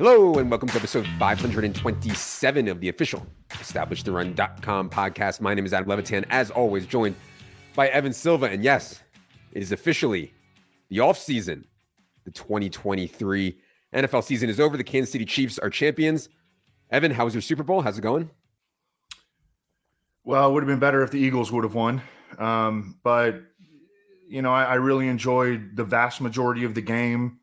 Hello, 0.00 0.38
and 0.38 0.48
welcome 0.50 0.70
to 0.70 0.76
episode 0.76 1.06
527 1.18 2.68
of 2.68 2.80
the 2.80 2.88
official 2.88 3.26
EstablishTheRun.com 3.50 4.88
podcast. 4.88 5.42
My 5.42 5.52
name 5.52 5.66
is 5.66 5.74
Adam 5.74 5.90
Levitan, 5.90 6.24
as 6.30 6.50
always, 6.50 6.86
joined 6.86 7.14
by 7.74 7.88
Evan 7.88 8.14
Silva. 8.14 8.46
And 8.46 8.64
yes, 8.64 9.02
it 9.52 9.62
is 9.62 9.72
officially 9.72 10.32
the 10.88 11.00
off 11.00 11.18
season. 11.18 11.66
The 12.24 12.30
2023 12.30 13.58
NFL 13.92 14.24
season 14.24 14.48
is 14.48 14.58
over. 14.58 14.78
The 14.78 14.84
Kansas 14.84 15.12
City 15.12 15.26
Chiefs 15.26 15.58
are 15.58 15.68
champions. 15.68 16.30
Evan, 16.88 17.10
how 17.10 17.26
was 17.26 17.34
your 17.34 17.42
Super 17.42 17.62
Bowl? 17.62 17.82
How's 17.82 17.98
it 17.98 18.00
going? 18.00 18.30
Well, 20.24 20.48
it 20.48 20.52
would 20.54 20.62
have 20.62 20.68
been 20.68 20.78
better 20.78 21.02
if 21.02 21.10
the 21.10 21.20
Eagles 21.20 21.52
would 21.52 21.64
have 21.64 21.74
won. 21.74 22.00
Um, 22.38 22.96
but, 23.02 23.42
you 24.26 24.40
know, 24.40 24.50
I, 24.50 24.64
I 24.64 24.74
really 24.76 25.08
enjoyed 25.08 25.76
the 25.76 25.84
vast 25.84 26.22
majority 26.22 26.64
of 26.64 26.74
the 26.74 26.80
game 26.80 27.39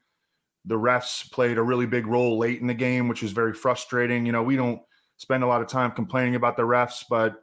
the 0.67 0.75
refs 0.75 1.29
played 1.31 1.57
a 1.57 1.63
really 1.63 1.85
big 1.85 2.05
role 2.05 2.37
late 2.37 2.61
in 2.61 2.67
the 2.67 2.73
game, 2.73 3.07
which 3.07 3.23
is 3.23 3.31
very 3.31 3.53
frustrating. 3.53 4.25
You 4.25 4.31
know, 4.31 4.43
we 4.43 4.55
don't 4.55 4.81
spend 5.17 5.43
a 5.43 5.47
lot 5.47 5.61
of 5.61 5.67
time 5.67 5.91
complaining 5.91 6.35
about 6.35 6.57
the 6.57 6.63
refs, 6.63 7.03
but 7.09 7.35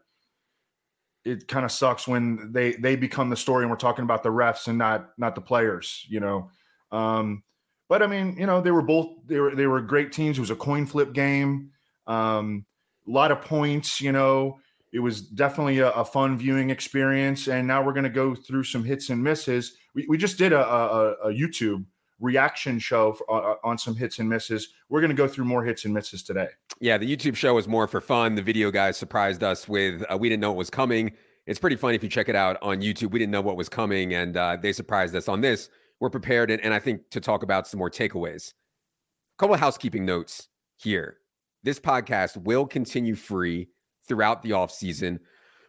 it 1.24 1.48
kind 1.48 1.64
of 1.64 1.72
sucks 1.72 2.06
when 2.06 2.52
they 2.52 2.74
they 2.74 2.96
become 2.96 3.30
the 3.30 3.36
story 3.36 3.64
and 3.64 3.70
we're 3.70 3.76
talking 3.76 4.04
about 4.04 4.22
the 4.22 4.28
refs 4.28 4.68
and 4.68 4.78
not 4.78 5.10
not 5.18 5.34
the 5.34 5.40
players. 5.40 6.04
You 6.08 6.20
know, 6.20 6.50
um, 6.92 7.42
but 7.88 8.02
I 8.02 8.06
mean, 8.06 8.36
you 8.38 8.46
know, 8.46 8.60
they 8.60 8.70
were 8.70 8.82
both 8.82 9.08
they 9.26 9.40
were 9.40 9.54
they 9.54 9.66
were 9.66 9.80
great 9.80 10.12
teams. 10.12 10.36
It 10.36 10.42
was 10.42 10.50
a 10.50 10.56
coin 10.56 10.86
flip 10.86 11.14
game, 11.14 11.70
um, 12.06 12.66
a 13.08 13.10
lot 13.10 13.32
of 13.32 13.40
points. 13.40 14.00
You 14.00 14.12
know, 14.12 14.58
it 14.92 15.00
was 15.00 15.22
definitely 15.22 15.80
a, 15.80 15.90
a 15.90 16.04
fun 16.04 16.38
viewing 16.38 16.70
experience. 16.70 17.48
And 17.48 17.66
now 17.66 17.82
we're 17.82 17.94
going 17.94 18.04
to 18.04 18.10
go 18.10 18.34
through 18.34 18.64
some 18.64 18.84
hits 18.84 19.10
and 19.10 19.22
misses. 19.22 19.76
We, 19.94 20.06
we 20.08 20.18
just 20.18 20.38
did 20.38 20.52
a, 20.52 20.64
a, 20.64 21.12
a 21.24 21.32
YouTube 21.32 21.84
reaction 22.20 22.78
show 22.78 23.12
for, 23.12 23.30
uh, 23.30 23.56
on 23.64 23.78
some 23.78 23.96
hits 23.96 24.18
and 24.18 24.28
misses. 24.28 24.68
We're 24.88 25.00
going 25.00 25.10
to 25.10 25.16
go 25.16 25.28
through 25.28 25.44
more 25.44 25.64
hits 25.64 25.84
and 25.84 25.92
misses 25.92 26.22
today. 26.22 26.48
Yeah, 26.80 26.98
the 26.98 27.16
YouTube 27.16 27.36
show 27.36 27.54
was 27.54 27.68
more 27.68 27.86
for 27.86 28.00
fun. 28.00 28.34
The 28.34 28.42
video 28.42 28.70
guys 28.70 28.96
surprised 28.96 29.42
us 29.42 29.68
with 29.68 30.04
uh, 30.10 30.16
we 30.16 30.28
didn't 30.28 30.40
know 30.40 30.52
it 30.52 30.56
was 30.56 30.70
coming. 30.70 31.12
It's 31.46 31.58
pretty 31.58 31.76
funny 31.76 31.94
if 31.94 32.02
you 32.02 32.08
check 32.08 32.28
it 32.28 32.36
out 32.36 32.56
on 32.62 32.80
YouTube. 32.80 33.10
We 33.10 33.18
didn't 33.18 33.32
know 33.32 33.42
what 33.42 33.56
was 33.56 33.68
coming, 33.68 34.14
and 34.14 34.36
uh, 34.36 34.56
they 34.60 34.72
surprised 34.72 35.14
us 35.14 35.28
on 35.28 35.40
this. 35.40 35.68
We're 36.00 36.10
prepared, 36.10 36.50
and, 36.50 36.62
and 36.62 36.72
I 36.72 36.78
think 36.78 37.10
to 37.10 37.20
talk 37.20 37.42
about 37.42 37.66
some 37.66 37.78
more 37.78 37.90
takeaways. 37.90 38.52
A 38.52 39.38
couple 39.38 39.54
of 39.54 39.60
housekeeping 39.60 40.04
notes 40.04 40.48
here. 40.76 41.18
This 41.62 41.78
podcast 41.78 42.36
will 42.38 42.66
continue 42.66 43.14
free 43.14 43.68
throughout 44.06 44.42
the 44.42 44.52
off 44.52 44.70
season 44.70 45.20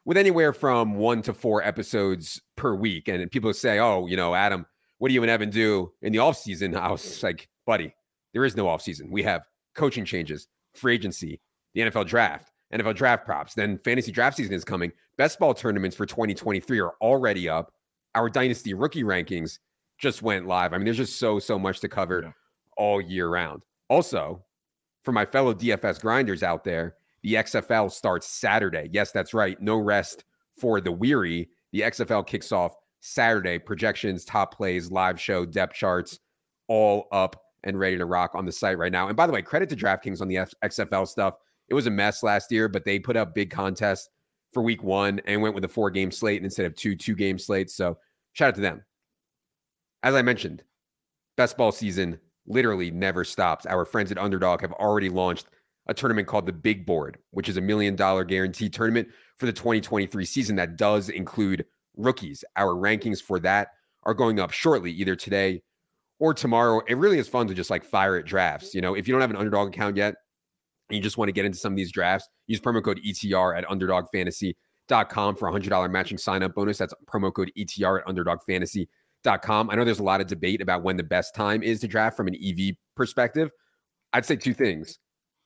with 0.06 0.18
anywhere 0.18 0.54
from 0.54 0.96
one 0.96 1.22
to 1.24 1.34
four 1.34 1.64
episodes 1.64 2.42
per 2.56 2.76
week. 2.76 3.08
And 3.08 3.30
people 3.32 3.54
say, 3.54 3.80
"Oh, 3.80 4.08
you 4.08 4.18
know, 4.18 4.36
Adam." 4.36 4.66
What 4.98 5.10
do 5.10 5.14
you 5.14 5.22
and 5.22 5.30
Evan 5.30 5.50
do 5.50 5.92
in 6.02 6.12
the 6.12 6.20
offseason? 6.20 6.76
I 6.76 6.92
was 6.92 7.22
like, 7.24 7.48
buddy, 7.66 7.94
there 8.34 8.46
is 8.46 8.56
no 8.56 8.66
offseason. 8.66 9.10
We 9.10 9.24
have 9.24 9.44
coaching 9.76 10.06
changes, 10.06 10.48
free 10.74 10.96
agency, 10.96 11.40
the 11.74 11.82
NFL 11.82 12.08
draft, 12.08 12.52
NFL 12.74 12.96
draft 12.96 13.26
props. 13.26 13.54
Then 13.54 13.80
fantasy 13.84 14.12
draft 14.12 14.38
season 14.38 14.54
is 14.54 14.64
coming. 14.64 14.92
Best 15.18 15.40
ball 15.40 15.54
tournaments 15.54 15.96
for 15.96 16.06
2023 16.06 16.80
are 16.80 16.94
already 17.02 17.50
up. 17.50 17.72
Our 18.16 18.30
dynasty 18.30 18.74
rookie 18.74 19.04
rankings 19.04 19.60
just 19.98 20.22
went 20.22 20.48
live. 20.48 20.74
I 20.74 20.78
mean, 20.78 20.86
there's 20.86 20.98
just 20.98 21.20
so, 21.20 21.40
so 21.40 21.60
much 21.60 21.80
to 21.82 21.90
cover 21.90 22.22
yeah. 22.24 22.32
all 22.78 23.02
year 23.02 23.30
round. 23.30 23.64
Also, 23.90 24.44
for 25.04 25.12
my 25.12 25.26
fellow 25.26 25.54
DFS 25.54 26.02
grinders 26.02 26.44
out 26.44 26.64
there, 26.64 26.96
the 27.24 27.36
XFL 27.36 27.92
starts 27.92 28.28
Saturday. 28.28 28.90
Yes, 28.92 29.12
that's 29.12 29.34
right. 29.34 29.60
No 29.62 29.78
rest 29.78 30.26
for 30.60 30.80
the 30.82 30.92
weary. 30.92 31.50
The 31.72 31.82
XFL 31.82 32.26
kicks 32.26 32.52
off 32.52 32.76
Saturday. 33.06 33.60
Projections, 33.60 34.26
top 34.26 34.56
plays, 34.56 34.90
live 34.92 35.20
show, 35.20 35.46
depth 35.46 35.76
charts, 35.76 36.20
all 36.68 37.08
up 37.12 37.42
and 37.64 37.80
ready 37.80 37.98
to 37.98 38.06
rock 38.06 38.32
on 38.34 38.46
the 38.46 38.52
site 38.52 38.78
right 38.78 38.92
now. 38.92 39.08
And 39.08 39.18
by 39.18 39.28
the 39.28 39.34
way, 39.34 39.42
credit 39.42 39.70
to 39.70 39.76
DraftKings 39.76 40.22
on 40.22 40.28
the 40.28 40.38
F- 40.38 40.54
XFL 40.64 41.08
stuff. 41.08 41.36
It 41.68 41.74
was 41.74 41.88
a 41.88 41.92
mess 41.92 42.24
last 42.24 42.52
year, 42.52 42.68
but 42.68 42.84
they 42.84 43.00
put 43.00 43.16
up 43.16 43.36
big 43.36 43.52
contests 43.52 44.10
for 44.52 44.62
week 44.64 44.84
one 44.84 45.22
and 45.26 45.42
went 45.42 45.56
with 45.56 45.66
a 45.66 45.68
four 45.68 45.92
game 45.92 46.12
slate 46.12 46.44
instead 46.44 46.66
of 46.66 46.76
two 46.76 46.96
two 46.96 47.16
game 47.16 47.38
slates. 47.38 47.76
So 47.76 47.98
shout 48.34 48.50
out 48.50 48.56
to 48.56 48.62
them. 48.62 48.84
As 50.02 50.16
I 50.16 50.22
mentioned, 50.22 50.64
best 51.38 51.58
ball 51.58 51.72
season 51.72 52.20
literally 52.48 52.92
never 52.92 53.24
stops. 53.24 53.66
Our 53.66 53.86
friends 53.86 54.12
at 54.12 54.18
Underdog 54.18 54.62
have 54.62 54.74
already 54.74 55.10
launched 55.10 55.48
a 55.88 55.94
tournament 55.94 56.28
called 56.28 56.46
the 56.46 56.54
Big 56.54 56.86
Board, 56.86 57.20
which 57.32 57.50
is 57.50 57.58
a 57.58 57.62
million 57.62 57.96
dollar 57.96 58.24
guarantee 58.24 58.70
tournament 58.70 59.08
for 59.38 59.46
the 59.46 59.54
2023 59.54 60.26
season 60.26 60.56
that 60.56 60.78
does 60.78 61.10
include 61.10 61.66
rookies. 61.98 62.44
Our 62.56 62.74
rankings 62.74 63.22
for 63.22 63.40
that 63.40 63.70
are 64.04 64.14
going 64.14 64.40
up 64.40 64.52
shortly, 64.52 64.92
either 64.92 65.16
today 65.16 65.62
or 66.20 66.34
tomorrow. 66.34 66.82
It 66.88 66.98
really 66.98 67.20
is 67.20 67.28
fun 67.28 67.48
to 67.48 67.54
just 67.54 67.70
like 67.70 67.84
fire 67.84 68.18
at 68.18 68.26
drafts. 68.26 68.74
You 68.74 68.82
know, 68.82 68.96
if 68.96 69.08
you 69.08 69.14
don't 69.14 69.22
have 69.22 69.32
an 69.32 69.36
underdog 69.36 69.70
account 69.70 69.98
yet 69.98 70.16
and 70.90 70.98
you 70.98 71.02
just 71.02 71.18
want 71.18 71.30
to 71.30 71.34
get 71.34 71.46
into 71.46 71.58
some 71.58 71.74
of 71.74 71.78
these 71.78 71.92
drafts, 71.92 72.28
use 72.48 72.60
promo 72.60 72.84
code 72.84 73.00
ETR 73.06 73.58
at 73.58 73.66
underdogfantasy.com 73.66 75.36
for 75.36 75.50
a 75.50 75.52
$100 75.52 75.92
matching 75.92 76.18
sign 76.18 76.44
up 76.44 76.54
bonus. 76.54 76.78
That's 76.78 76.94
promo 77.06 77.34
code 77.34 77.52
ETR 77.58 78.02
at 78.02 78.08
underdogfantasy.com. 78.08 79.70
I 79.70 79.76
know 79.76 79.84
there's 79.84 80.00
a 80.00 80.04
lot 80.04 80.22
of 80.22 80.28
debate 80.28 80.62
about 80.62 80.84
when 80.84 80.98
the 80.98 81.04
best 81.04 81.36
time 81.36 81.64
is 81.64 81.80
to 81.82 81.88
draft 81.88 82.16
from 82.16 82.28
an 82.28 82.36
EV 82.36 82.76
perspective. 82.96 83.50
I'd 84.14 84.26
say 84.26 84.36
two 84.36 84.54
things. 84.54 85.00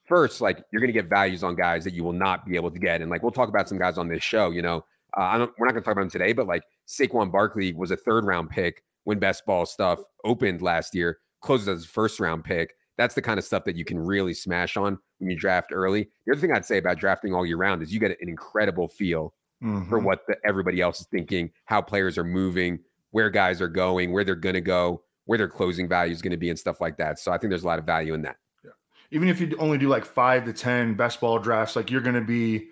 First, 0.05 0.41
like 0.41 0.63
you're 0.71 0.81
going 0.81 0.91
to 0.91 0.99
get 0.99 1.07
values 1.07 1.43
on 1.43 1.55
guys 1.55 1.83
that 1.83 1.93
you 1.93 2.03
will 2.03 2.13
not 2.13 2.45
be 2.45 2.55
able 2.55 2.71
to 2.71 2.79
get. 2.79 3.01
And 3.01 3.09
like 3.09 3.23
we'll 3.23 3.31
talk 3.31 3.47
about 3.49 3.69
some 3.69 3.77
guys 3.77 3.97
on 3.97 4.07
this 4.07 4.23
show, 4.23 4.51
you 4.51 4.61
know, 4.61 4.83
uh, 5.17 5.21
I 5.21 5.37
don't, 5.37 5.51
we're 5.57 5.65
not 5.65 5.73
going 5.73 5.83
to 5.83 5.85
talk 5.85 5.93
about 5.93 6.03
him 6.03 6.09
today, 6.09 6.33
but 6.33 6.47
like 6.47 6.63
Saquon 6.87 7.31
Barkley 7.31 7.73
was 7.73 7.91
a 7.91 7.97
third 7.97 8.25
round 8.25 8.49
pick 8.49 8.83
when 9.03 9.19
best 9.19 9.45
ball 9.45 9.65
stuff 9.65 9.99
opened 10.23 10.61
last 10.61 10.93
year, 10.93 11.19
closes 11.41 11.67
as 11.67 11.85
a 11.85 11.87
first 11.87 12.19
round 12.19 12.43
pick. 12.43 12.75
That's 12.97 13.15
the 13.15 13.21
kind 13.21 13.37
of 13.37 13.45
stuff 13.45 13.63
that 13.65 13.75
you 13.75 13.85
can 13.85 13.97
really 13.97 14.33
smash 14.33 14.75
on 14.75 14.99
when 15.19 15.29
you 15.29 15.37
draft 15.37 15.71
early. 15.71 16.09
The 16.25 16.33
other 16.33 16.41
thing 16.41 16.51
I'd 16.51 16.65
say 16.65 16.77
about 16.77 16.99
drafting 16.99 17.33
all 17.33 17.45
year 17.45 17.57
round 17.57 17.81
is 17.81 17.93
you 17.93 17.99
get 17.99 18.11
an 18.11 18.29
incredible 18.29 18.87
feel 18.87 19.33
mm-hmm. 19.63 19.89
for 19.89 19.99
what 19.99 20.25
the, 20.27 20.35
everybody 20.45 20.81
else 20.81 20.99
is 20.99 21.07
thinking, 21.07 21.49
how 21.65 21.81
players 21.81 22.17
are 22.17 22.23
moving, 22.23 22.79
where 23.11 23.29
guys 23.29 23.61
are 23.61 23.67
going, 23.67 24.11
where 24.11 24.23
they're 24.23 24.35
going 24.35 24.55
to 24.55 24.61
go, 24.61 25.01
where 25.25 25.37
their 25.37 25.47
closing 25.47 25.87
value 25.87 26.11
is 26.11 26.21
going 26.21 26.31
to 26.31 26.37
be, 26.37 26.49
and 26.49 26.59
stuff 26.59 26.81
like 26.81 26.97
that. 26.97 27.19
So 27.19 27.31
I 27.31 27.37
think 27.37 27.51
there's 27.51 27.63
a 27.63 27.67
lot 27.67 27.79
of 27.79 27.85
value 27.85 28.13
in 28.13 28.21
that. 28.23 28.37
Yeah. 28.63 28.71
Even 29.11 29.29
if 29.29 29.39
you 29.39 29.55
only 29.59 29.77
do 29.77 29.87
like 29.87 30.05
five 30.05 30.45
to 30.45 30.53
10 30.53 30.95
best 30.95 31.21
ball 31.21 31.39
drafts, 31.39 31.75
like 31.75 31.89
you're 31.89 32.01
going 32.01 32.15
to 32.15 32.21
be 32.21 32.67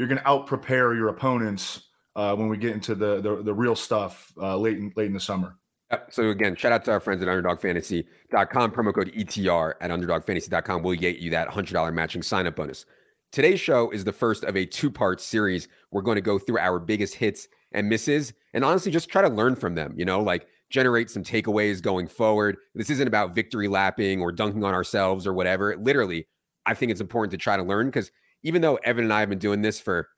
you're 0.00 0.08
going 0.08 0.18
to 0.18 0.26
out 0.26 0.46
prepare 0.46 0.94
your 0.94 1.08
opponents 1.08 1.88
uh, 2.16 2.34
when 2.34 2.48
we 2.48 2.56
get 2.56 2.72
into 2.72 2.94
the 2.94 3.20
the, 3.20 3.42
the 3.42 3.52
real 3.52 3.76
stuff 3.76 4.32
uh, 4.40 4.56
late 4.56 4.78
in, 4.78 4.90
late 4.96 5.08
in 5.08 5.12
the 5.12 5.20
summer. 5.20 5.58
Yep. 5.90 6.06
So 6.10 6.30
again, 6.30 6.56
shout 6.56 6.72
out 6.72 6.86
to 6.86 6.92
our 6.92 7.00
friends 7.00 7.20
at 7.20 7.28
UnderdogFantasy.com. 7.28 8.70
Promo 8.70 8.94
code 8.94 9.12
ETR 9.12 9.74
at 9.82 9.90
UnderdogFantasy.com 9.90 10.82
will 10.82 10.96
get 10.96 11.18
you 11.18 11.28
that 11.30 11.48
$100 11.48 11.92
matching 11.92 12.22
sign-up 12.22 12.56
bonus. 12.56 12.86
Today's 13.30 13.60
show 13.60 13.90
is 13.90 14.04
the 14.04 14.12
first 14.12 14.44
of 14.44 14.56
a 14.56 14.64
two-part 14.64 15.20
series. 15.20 15.68
We're 15.90 16.00
going 16.00 16.14
to 16.14 16.22
go 16.22 16.38
through 16.38 16.58
our 16.58 16.78
biggest 16.78 17.16
hits 17.16 17.48
and 17.72 17.86
misses, 17.86 18.32
and 18.54 18.64
honestly, 18.64 18.90
just 18.90 19.10
try 19.10 19.20
to 19.20 19.28
learn 19.28 19.54
from 19.54 19.74
them. 19.74 19.92
You 19.98 20.06
know, 20.06 20.22
like 20.22 20.46
generate 20.70 21.10
some 21.10 21.22
takeaways 21.22 21.82
going 21.82 22.06
forward. 22.06 22.56
This 22.74 22.88
isn't 22.88 23.06
about 23.06 23.34
victory 23.34 23.68
lapping 23.68 24.22
or 24.22 24.32
dunking 24.32 24.64
on 24.64 24.72
ourselves 24.72 25.26
or 25.26 25.34
whatever. 25.34 25.76
Literally, 25.76 26.26
I 26.64 26.72
think 26.72 26.90
it's 26.90 27.02
important 27.02 27.32
to 27.32 27.36
try 27.36 27.58
to 27.58 27.62
learn 27.62 27.88
because 27.88 28.10
even 28.42 28.62
though 28.62 28.76
Evan 28.76 29.04
and 29.04 29.12
I 29.12 29.20
have 29.20 29.28
been 29.28 29.38
doing 29.38 29.62
this 29.62 29.80
for 29.80 30.08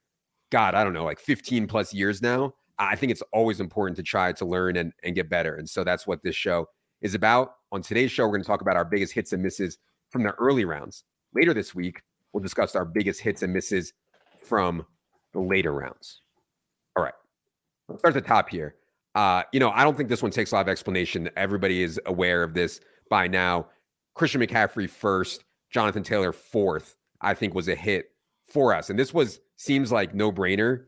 God, 0.50 0.75
I 0.75 0.84
don't 0.84 0.93
know, 0.93 1.05
like 1.05 1.21
15 1.21 1.66
plus 1.66 1.94
years 1.94 2.22
now. 2.22 2.55
I 2.78 2.97
think 2.97 3.12
it's 3.12 3.22
always 3.33 3.60
important 3.60 3.97
to 3.97 4.03
try 4.03 4.33
to 4.33 4.44
learn 4.44 4.77
and, 4.77 4.93
and 5.05 5.15
get 5.15 5.28
better. 5.28 5.56
And 5.56 5.69
so 5.69 5.84
that's 5.84 6.06
what 6.06 6.22
this 6.22 6.34
show 6.34 6.66
is 7.00 7.15
about. 7.15 7.55
On 7.71 7.82
today's 7.82 8.11
show, 8.11 8.25
we're 8.25 8.32
going 8.32 8.43
to 8.43 8.47
talk 8.47 8.61
about 8.61 8.77
our 8.77 8.84
biggest 8.84 9.12
hits 9.12 9.32
and 9.32 9.43
misses 9.43 9.78
from 10.11 10.22
the 10.22 10.32
early 10.32 10.65
rounds. 10.65 11.05
Later 11.35 11.55
this 11.55 11.75
week, 11.75 12.02
we'll 12.32 12.43
discuss 12.43 12.75
our 12.75 12.85
biggest 12.85 13.20
hits 13.20 13.43
and 13.43 13.52
misses 13.52 13.93
from 14.38 14.85
the 15.32 15.41
later 15.41 15.73
rounds. 15.73 16.23
All 16.97 17.05
right. 17.05 17.14
Let's 17.88 18.00
start 18.00 18.17
at 18.17 18.23
the 18.23 18.29
top 18.29 18.49
here. 18.49 18.76
Uh, 19.14 19.43
you 19.52 19.61
know, 19.61 19.70
I 19.70 19.85
don't 19.85 19.97
think 19.97 20.08
this 20.08 20.23
one 20.23 20.31
takes 20.31 20.52
a 20.52 20.55
lot 20.55 20.62
of 20.62 20.69
explanation. 20.69 21.29
Everybody 21.37 21.82
is 21.82 22.00
aware 22.06 22.43
of 22.43 22.55
this 22.55 22.81
by 23.11 23.29
now. 23.29 23.67
Christian 24.14 24.41
McCaffrey 24.41 24.88
first, 24.88 25.44
Jonathan 25.70 26.02
Taylor 26.02 26.32
fourth, 26.32 26.97
I 27.20 27.35
think 27.35 27.55
was 27.55 27.69
a 27.69 27.75
hit 27.75 28.12
for 28.52 28.75
us. 28.75 28.90
And 28.90 28.99
this 28.99 29.14
was 29.14 29.40
seems 29.56 29.90
like 29.90 30.14
no 30.14 30.31
brainer 30.31 30.84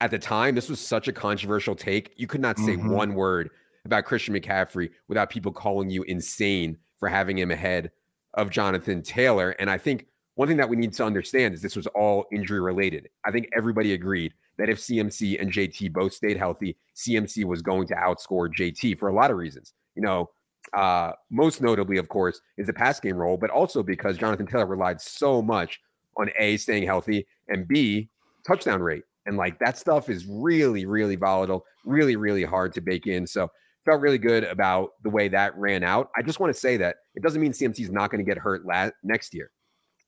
at 0.00 0.10
the 0.10 0.18
time. 0.18 0.54
This 0.54 0.68
was 0.68 0.80
such 0.80 1.08
a 1.08 1.12
controversial 1.12 1.74
take. 1.74 2.12
You 2.16 2.26
could 2.26 2.40
not 2.40 2.58
say 2.58 2.76
mm-hmm. 2.76 2.90
one 2.90 3.14
word 3.14 3.50
about 3.84 4.04
Christian 4.04 4.34
McCaffrey 4.34 4.90
without 5.08 5.30
people 5.30 5.52
calling 5.52 5.90
you 5.90 6.02
insane 6.04 6.76
for 6.98 7.08
having 7.08 7.38
him 7.38 7.50
ahead 7.50 7.90
of 8.34 8.50
Jonathan 8.50 9.02
Taylor. 9.02 9.50
And 9.58 9.70
I 9.70 9.78
think 9.78 10.06
one 10.34 10.48
thing 10.48 10.56
that 10.58 10.68
we 10.68 10.76
need 10.76 10.92
to 10.94 11.04
understand 11.04 11.54
is 11.54 11.62
this 11.62 11.76
was 11.76 11.86
all 11.88 12.26
injury 12.32 12.60
related. 12.60 13.08
I 13.24 13.30
think 13.30 13.48
everybody 13.56 13.94
agreed 13.94 14.34
that 14.58 14.68
if 14.68 14.78
CMC 14.78 15.40
and 15.40 15.52
JT 15.52 15.92
both 15.92 16.12
stayed 16.12 16.36
healthy, 16.36 16.76
CMC 16.94 17.44
was 17.44 17.62
going 17.62 17.86
to 17.88 17.94
outscore 17.94 18.50
JT 18.52 18.98
for 18.98 19.08
a 19.08 19.14
lot 19.14 19.30
of 19.30 19.36
reasons. 19.36 19.72
You 19.94 20.02
know, 20.02 20.30
uh, 20.74 21.12
most 21.30 21.62
notably, 21.62 21.96
of 21.96 22.08
course, 22.08 22.40
is 22.58 22.66
the 22.66 22.72
pass 22.72 23.00
game 23.00 23.16
role, 23.16 23.36
but 23.36 23.50
also 23.50 23.82
because 23.82 24.18
Jonathan 24.18 24.46
Taylor 24.46 24.66
relied 24.66 25.00
so 25.00 25.40
much 25.40 25.80
on 26.18 26.30
A, 26.38 26.56
staying 26.56 26.84
healthy, 26.84 27.26
and 27.48 27.66
B, 27.68 28.08
touchdown 28.46 28.80
rate. 28.80 29.04
And 29.26 29.36
like 29.36 29.58
that 29.58 29.76
stuff 29.76 30.08
is 30.08 30.24
really, 30.26 30.86
really 30.86 31.16
volatile, 31.16 31.64
really, 31.84 32.16
really 32.16 32.44
hard 32.44 32.72
to 32.74 32.80
bake 32.80 33.06
in. 33.06 33.26
So 33.26 33.48
felt 33.84 34.00
really 34.00 34.18
good 34.18 34.44
about 34.44 34.90
the 35.02 35.10
way 35.10 35.28
that 35.28 35.56
ran 35.56 35.84
out. 35.84 36.10
I 36.16 36.22
just 36.22 36.40
want 36.40 36.52
to 36.52 36.58
say 36.58 36.76
that 36.76 36.96
it 37.14 37.22
doesn't 37.22 37.40
mean 37.40 37.52
CMC 37.52 37.80
is 37.80 37.90
not 37.90 38.10
going 38.10 38.24
to 38.24 38.28
get 38.28 38.38
hurt 38.38 38.62
next 39.04 39.34
year. 39.34 39.50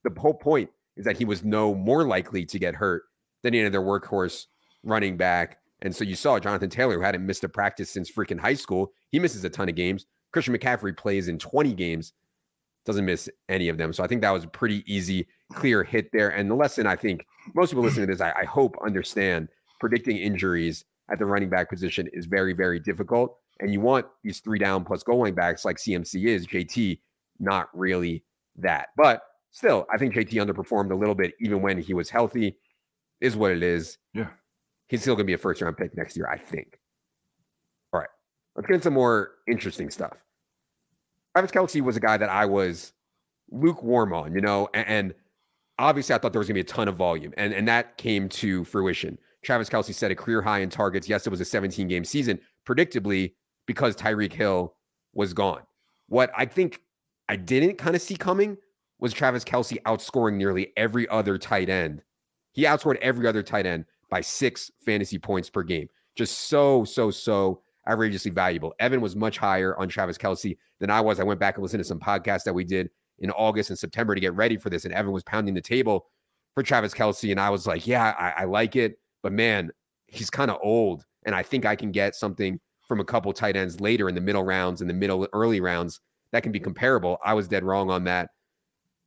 The 0.05 0.21
whole 0.21 0.35
point 0.35 0.71
is 0.97 1.05
that 1.05 1.17
he 1.17 1.25
was 1.25 1.45
no 1.45 1.75
more 1.75 2.05
likely 2.05 2.45
to 2.47 2.59
get 2.59 2.75
hurt 2.75 3.03
than 3.43 3.55
any 3.55 3.67
other 3.67 3.81
workhorse 3.81 4.47
running 4.83 5.17
back. 5.17 5.59
And 5.83 5.95
so 5.95 6.03
you 6.03 6.17
saw 6.17 6.41
Jonathan 6.41 6.71
Taylor, 6.71 6.95
who 6.95 7.03
hadn't 7.03 7.25
missed 7.25 7.45
a 7.45 7.49
practice 7.49 7.91
since 7.91 8.11
freaking 8.11 8.41
high 8.41 8.55
school. 8.55 8.93
He 9.11 9.21
misses 9.21 9.45
a 9.45 9.51
ton 9.51 9.69
of 9.69 9.77
games. 9.77 10.07
Christian 10.33 10.57
McCaffrey 10.57 10.97
plays 10.97 11.29
in 11.29 11.39
20 11.39 11.73
games, 11.75 12.13
doesn't 12.85 13.05
miss 13.05 13.29
any 13.49 13.69
of 13.69 13.79
them. 13.79 13.93
So 13.93 14.03
I 14.03 14.09
think 14.09 14.23
that 14.23 14.31
was 14.31 14.45
pretty 14.47 14.83
easy, 14.93 15.29
clear 15.53 15.85
hit 15.85 16.11
there. 16.13 16.31
And 16.31 16.51
the 16.51 16.55
lesson 16.55 16.87
I 16.87 16.97
think 16.97 17.25
most 17.55 17.71
people 17.71 17.85
listening 17.85 18.07
to 18.07 18.13
this, 18.13 18.21
I, 18.21 18.33
I 18.41 18.45
hope 18.45 18.77
understand 18.85 19.49
predicting 19.81 20.17
injuries 20.17 20.85
at 21.11 21.19
the 21.19 21.27
running 21.27 21.49
back 21.49 21.69
position 21.71 22.09
is 22.13 22.27
very, 22.27 22.53
very 22.53 22.79
difficult. 22.79 23.37
And 23.61 23.73
you 23.73 23.81
want 23.81 24.07
these 24.23 24.41
three 24.41 24.59
down 24.59 24.85
plus 24.85 25.03
going 25.03 25.35
backs 25.35 25.65
like 25.65 25.77
CMC 25.77 26.27
is, 26.27 26.47
JT, 26.47 27.01
not 27.41 27.69
really 27.73 28.25
that. 28.57 28.89
But 28.97 29.23
still, 29.51 29.87
I 29.93 29.99
think 29.99 30.15
JT 30.15 30.33
underperformed 30.33 30.91
a 30.93 30.95
little 30.95 31.15
bit 31.15 31.35
even 31.41 31.63
when 31.63 31.79
he 31.81 31.95
was 31.95 32.11
healthy. 32.11 32.57
Is 33.21 33.37
what 33.37 33.51
it 33.51 33.65
is. 33.65 33.99
Yeah. 34.15 34.29
He's 34.87 35.01
still 35.01 35.17
going 35.17 35.25
to 35.25 35.27
be 35.27 35.33
a 35.33 35.39
first 35.39 35.61
round 35.61 35.77
pick 35.77 35.97
next 35.97 36.17
year, 36.17 36.29
I 36.31 36.39
think. 36.39 36.79
All 37.93 37.99
right. 37.99 38.09
Let's 38.55 38.69
get 38.69 38.75
into 38.75 38.85
some 38.85 38.95
more 38.95 39.33
interesting 39.49 39.91
stuff. 39.91 40.23
Travis 41.35 41.51
Kelce 41.51 41.81
was 41.81 41.97
a 41.97 42.01
guy 42.01 42.17
that 42.17 42.29
I 42.29 42.47
was 42.47 42.93
lukewarm 43.51 44.13
on, 44.13 44.35
you 44.35 44.41
know, 44.41 44.69
and, 44.73 44.87
and 44.87 45.15
obviously 45.79 46.15
I 46.15 46.19
thought 46.19 46.33
there 46.33 46.41
was 46.41 46.49
going 46.49 46.59
to 46.59 46.65
be 46.65 46.71
a 46.71 46.75
ton 46.75 46.89
of 46.89 46.97
volume, 46.97 47.33
and, 47.37 47.53
and 47.53 47.67
that 47.69 47.97
came 47.99 48.29
to 48.31 48.65
fruition. 48.65 49.19
Travis 49.43 49.69
Kelce 49.69 49.95
set 49.95 50.11
a 50.11 50.15
career 50.15 50.43
high 50.43 50.61
in 50.61 50.71
targets. 50.71 51.09
Yes, 51.09 51.27
it 51.27 51.31
was 51.31 51.41
a 51.41 51.45
17 51.45 51.89
game 51.89 52.05
season, 52.05 52.41
predictably, 52.67 53.35
because 53.67 53.95
Tyreek 53.97 54.33
Hill 54.33 54.75
was 55.15 55.33
gone. 55.33 55.63
What 56.09 56.31
I 56.37 56.45
think 56.47 56.83
I 57.29 57.37
didn't 57.37 57.77
kind 57.77 57.95
of 57.95 58.03
see 58.03 58.17
coming 58.17 58.57
was 58.99 59.13
Travis 59.13 59.45
Kelce 59.45 59.81
outscoring 59.83 60.35
nearly 60.35 60.73
every 60.77 61.09
other 61.09 61.39
tight 61.39 61.69
end. 61.69 62.03
He 62.53 62.65
outscored 62.65 62.97
every 62.97 63.27
other 63.27 63.43
tight 63.43 63.67
end 63.67 63.85
by 64.11 64.21
six 64.21 64.71
fantasy 64.85 65.19
points 65.19 65.51
per 65.51 65.63
game. 65.63 65.89
Just 66.17 66.49
so, 66.49 66.85
so, 66.85 67.11
so 67.11 67.63
outrageously 67.89 68.33
valuable. 68.33 68.75
Evan 68.81 69.01
was 69.01 69.15
much 69.15 69.39
higher 69.39 69.77
on 69.79 69.89
Travis 69.89 70.19
Kelce 70.19 70.57
than 70.81 70.91
I 70.91 71.01
was. 71.01 71.21
I 71.21 71.25
went 71.25 71.39
back 71.39 71.57
and 71.57 71.63
listened 71.63 71.81
to 71.81 71.89
some 71.89 72.01
podcasts 72.01 72.43
that 72.45 72.55
we 72.55 72.65
did 72.65 72.91
in 73.19 73.31
August 73.33 73.71
and 73.71 73.79
September 73.79 74.15
to 74.15 74.21
get 74.21 74.35
ready 74.35 74.57
for 74.57 74.71
this, 74.71 74.85
and 74.85 74.95
Evan 74.95 75.13
was 75.13 75.23
pounding 75.25 75.55
the 75.55 75.61
table 75.61 76.07
for 76.55 76.63
Travis 76.63 76.95
Kelce. 76.95 77.31
And 77.31 77.41
I 77.41 77.51
was 77.51 77.67
like, 77.67 77.87
yeah, 77.87 78.15
I, 78.19 78.43
I 78.43 78.45
like 78.45 78.77
it. 78.77 78.99
But 79.23 79.33
man, 79.33 79.71
he's 80.07 80.31
kind 80.31 80.51
of 80.51 80.59
old. 80.63 81.05
And 81.25 81.35
I 81.35 81.43
think 81.43 81.67
I 81.67 81.77
can 81.77 81.93
get 81.93 82.15
something 82.15 82.59
from 82.87 83.01
a 83.01 83.05
couple 83.05 83.33
tight 83.33 83.57
ends 83.57 83.81
later 83.81 84.09
in 84.09 84.15
the 84.15 84.21
middle 84.21 84.43
rounds, 84.45 84.81
in 84.81 84.89
the 84.89 84.95
middle 84.95 85.27
early 85.33 85.61
rounds 85.61 86.01
that 86.33 86.43
can 86.43 86.53
be 86.53 86.61
comparable. 86.61 87.19
I 87.25 87.35
was 87.35 87.49
dead 87.49 87.65
wrong 87.65 87.91
on 87.91 88.05
that. 88.05 88.31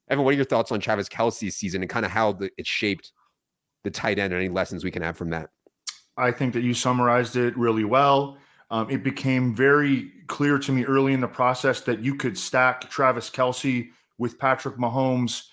Evan, 0.09 0.25
what 0.25 0.33
are 0.33 0.37
your 0.37 0.45
thoughts 0.45 0.71
on 0.71 0.79
Travis 0.79 1.07
Kelce's 1.07 1.55
season 1.55 1.81
and 1.81 1.89
kind 1.89 2.05
of 2.05 2.11
how 2.11 2.33
the, 2.33 2.49
it 2.57 2.67
shaped 2.67 3.11
the 3.83 3.91
tight 3.91 4.19
end 4.19 4.33
and 4.33 4.41
any 4.41 4.49
lessons 4.49 4.83
we 4.83 4.91
can 4.91 5.01
have 5.01 5.17
from 5.17 5.29
that? 5.29 5.49
I 6.17 6.31
think 6.31 6.53
that 6.53 6.61
you 6.61 6.73
summarized 6.73 7.35
it 7.35 7.57
really 7.57 7.85
well. 7.85 8.37
Um, 8.69 8.89
it 8.89 9.03
became 9.03 9.55
very 9.55 10.11
clear 10.27 10.57
to 10.59 10.71
me 10.71 10.85
early 10.85 11.13
in 11.13 11.21
the 11.21 11.27
process 11.27 11.81
that 11.81 11.99
you 11.99 12.15
could 12.15 12.37
stack 12.37 12.89
Travis 12.89 13.29
Kelce 13.29 13.89
with 14.21 14.39
Patrick 14.39 14.77
Mahomes, 14.77 15.47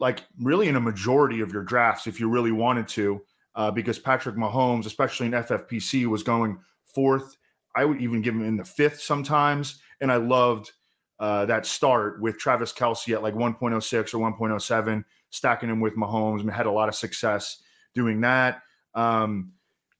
like 0.00 0.24
really 0.40 0.68
in 0.68 0.76
a 0.76 0.80
majority 0.80 1.40
of 1.40 1.52
your 1.52 1.62
drafts 1.62 2.06
if 2.06 2.18
you 2.18 2.28
really 2.28 2.52
wanted 2.52 2.88
to, 2.88 3.22
uh, 3.54 3.70
because 3.70 3.98
Patrick 3.98 4.36
Mahomes, 4.36 4.84
especially 4.84 5.26
in 5.26 5.32
FFPC, 5.32 6.06
was 6.06 6.22
going 6.22 6.58
fourth 6.84 7.36
I 7.74 7.84
would 7.84 8.00
even 8.00 8.22
give 8.22 8.34
him 8.34 8.44
in 8.44 8.56
the 8.56 8.64
fifth 8.64 9.00
sometimes. 9.00 9.80
And 10.00 10.10
I 10.12 10.16
loved 10.16 10.70
uh, 11.18 11.46
that 11.46 11.66
start 11.66 12.20
with 12.20 12.38
Travis 12.38 12.72
Kelce 12.72 13.14
at 13.14 13.22
like 13.22 13.34
1.06 13.34 14.14
or 14.14 14.32
1.07, 14.32 15.04
stacking 15.30 15.68
him 15.68 15.80
with 15.80 15.96
Mahomes 15.96 16.40
and 16.40 16.50
had 16.50 16.66
a 16.66 16.70
lot 16.70 16.88
of 16.88 16.94
success 16.94 17.62
doing 17.94 18.20
that. 18.20 18.62
Um, 18.94 19.52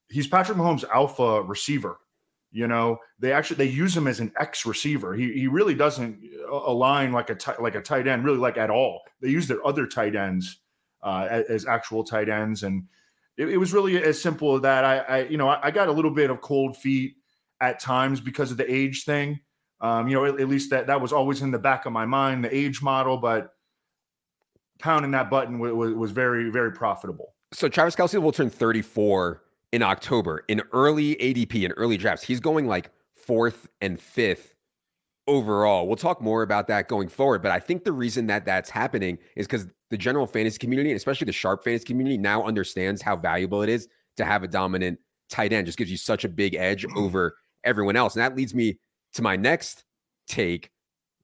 he's 0.09 0.29
Patrick 0.29 0.59
Mahomes' 0.59 0.85
alpha 0.89 1.43
receiver. 1.43 1.99
You 2.55 2.69
know, 2.69 2.99
they 3.19 3.33
actually 3.33 3.57
they 3.57 3.73
use 3.73 3.97
him 3.97 4.07
as 4.07 4.21
an 4.21 4.31
X 4.39 4.65
receiver. 4.65 5.13
He, 5.15 5.33
he 5.33 5.49
really 5.49 5.75
doesn't 5.75 6.21
uh, 6.49 6.53
align 6.55 7.11
like 7.11 7.29
a 7.29 7.35
t- 7.35 7.51
like 7.59 7.75
a 7.75 7.81
tight 7.81 8.07
end, 8.07 8.25
really 8.25 8.39
like 8.39 8.57
at 8.57 8.71
all. 8.71 9.03
They 9.21 9.29
use 9.29 9.49
their 9.49 9.67
other 9.67 9.89
tight 9.89 10.15
ends 10.15 10.61
uh, 11.03 11.43
as, 11.49 11.67
actual 11.67 12.05
tight 12.05 12.29
ends, 12.29 12.63
and 12.63 12.85
it, 13.37 13.49
it, 13.49 13.57
was 13.57 13.73
really 13.73 14.01
as 14.01 14.23
simple 14.23 14.55
as 14.55 14.63
that. 14.63 14.85
I, 14.85 14.99
I 14.99 15.19
you 15.25 15.37
know 15.37 15.49
I, 15.49 15.67
I 15.67 15.71
got 15.73 15.89
a 15.89 15.93
little 15.93 16.13
bit 16.13 16.31
of 16.31 16.41
cold 16.43 16.77
feet 16.77 17.17
at 17.61 17.81
times 17.81 18.21
because 18.21 18.53
of 18.53 18.57
the 18.57 18.73
age 18.73 19.03
thing. 19.03 19.41
Um, 19.81 20.07
you 20.07 20.15
know, 20.15 20.25
at, 20.25 20.41
at, 20.41 20.49
least 20.49 20.71
that 20.71 20.87
that 20.87 21.01
was 21.01 21.13
always 21.13 21.43
in 21.43 21.51
the 21.51 21.59
back 21.59 21.87
of 21.87 21.93
my 21.93 22.07
mind, 22.07 22.45
the 22.45 22.57
age 22.57 22.81
model, 22.83 23.17
but 23.17 23.53
pounding 24.79 25.11
that 25.11 25.29
button 25.29 25.59
was, 25.59 25.93
was 25.93 26.11
very, 26.13 26.51
very 26.51 26.73
profitable. 26.73 27.35
So 27.53 27.69
Travis 27.69 27.97
Kelce 27.97 28.21
will 28.23 28.33
turn 28.33 28.49
34 28.49 29.43
in 29.75 29.83
October 29.83 30.45
in 30.47 30.63
early 30.71 31.17
ADP 31.17 31.65
in 31.65 31.73
early 31.73 31.97
drafts. 31.97 32.23
He's 32.23 32.39
going 32.39 32.69
like 32.69 32.93
fourth 33.13 33.69
and 33.81 33.99
fifth 33.99 34.55
overall. 35.27 35.89
We'll 35.89 35.97
talk 35.97 36.23
more 36.23 36.45
about 36.45 36.69
that 36.69 36.87
going 36.87 37.09
forward, 37.09 37.43
but 37.43 37.51
I 37.51 37.59
think 37.59 37.83
the 37.83 37.91
reason 37.91 38.29
that 38.29 38.47
that's 38.47 38.71
happening 38.71 39.19
is 39.35 39.49
because 39.49 39.67
the 39.91 39.97
general 39.97 40.29
fantasy 40.29 40.59
community, 40.59 40.91
and 40.91 40.97
especially 40.97 41.25
the 41.25 41.33
sharp 41.33 41.65
fantasy 41.65 41.87
community, 41.87 42.17
now 42.17 42.45
understands 42.45 43.03
how 43.03 43.17
valuable 43.17 43.63
it 43.63 43.69
is 43.69 43.89
to 44.17 44.25
have 44.25 44.45
a 44.45 44.49
dominant 44.49 45.01
tight 45.29 45.53
end. 45.53 45.67
Just 45.67 45.77
gives 45.77 45.91
you 45.91 45.97
such 45.97 46.25
a 46.25 46.29
big 46.29 46.55
edge 46.55 46.87
over 46.97 47.35
everyone 47.65 47.97
else. 47.97 48.15
And 48.15 48.23
that 48.23 48.37
leads 48.37 48.55
me 48.55 48.79
to 49.15 49.23
my 49.23 49.35
next 49.35 49.83
take, 50.29 50.71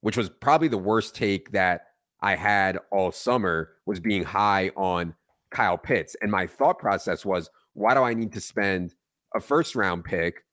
which 0.01 0.17
was 0.17 0.29
probably 0.29 0.67
the 0.67 0.77
worst 0.77 1.15
take 1.15 1.53
that 1.53 1.83
I 2.21 2.35
had 2.35 2.81
all 2.91 3.13
summer 3.13 3.75
was 3.87 4.01
being 4.01 4.25
high 4.25 4.73
on 4.77 5.15
Kyle 5.53 5.79
Pitts. 5.79 6.17
And 6.21 6.33
my 6.33 6.49
thought 6.49 6.81
process 6.81 7.25
was, 7.25 7.49
why 7.75 7.95
do 7.95 8.03
I 8.03 8.15
need 8.15 8.33
to 8.33 8.41
spend 8.41 8.95
a 9.35 9.41
first 9.41 9.75
round 9.75 10.05
pick 10.05 10.45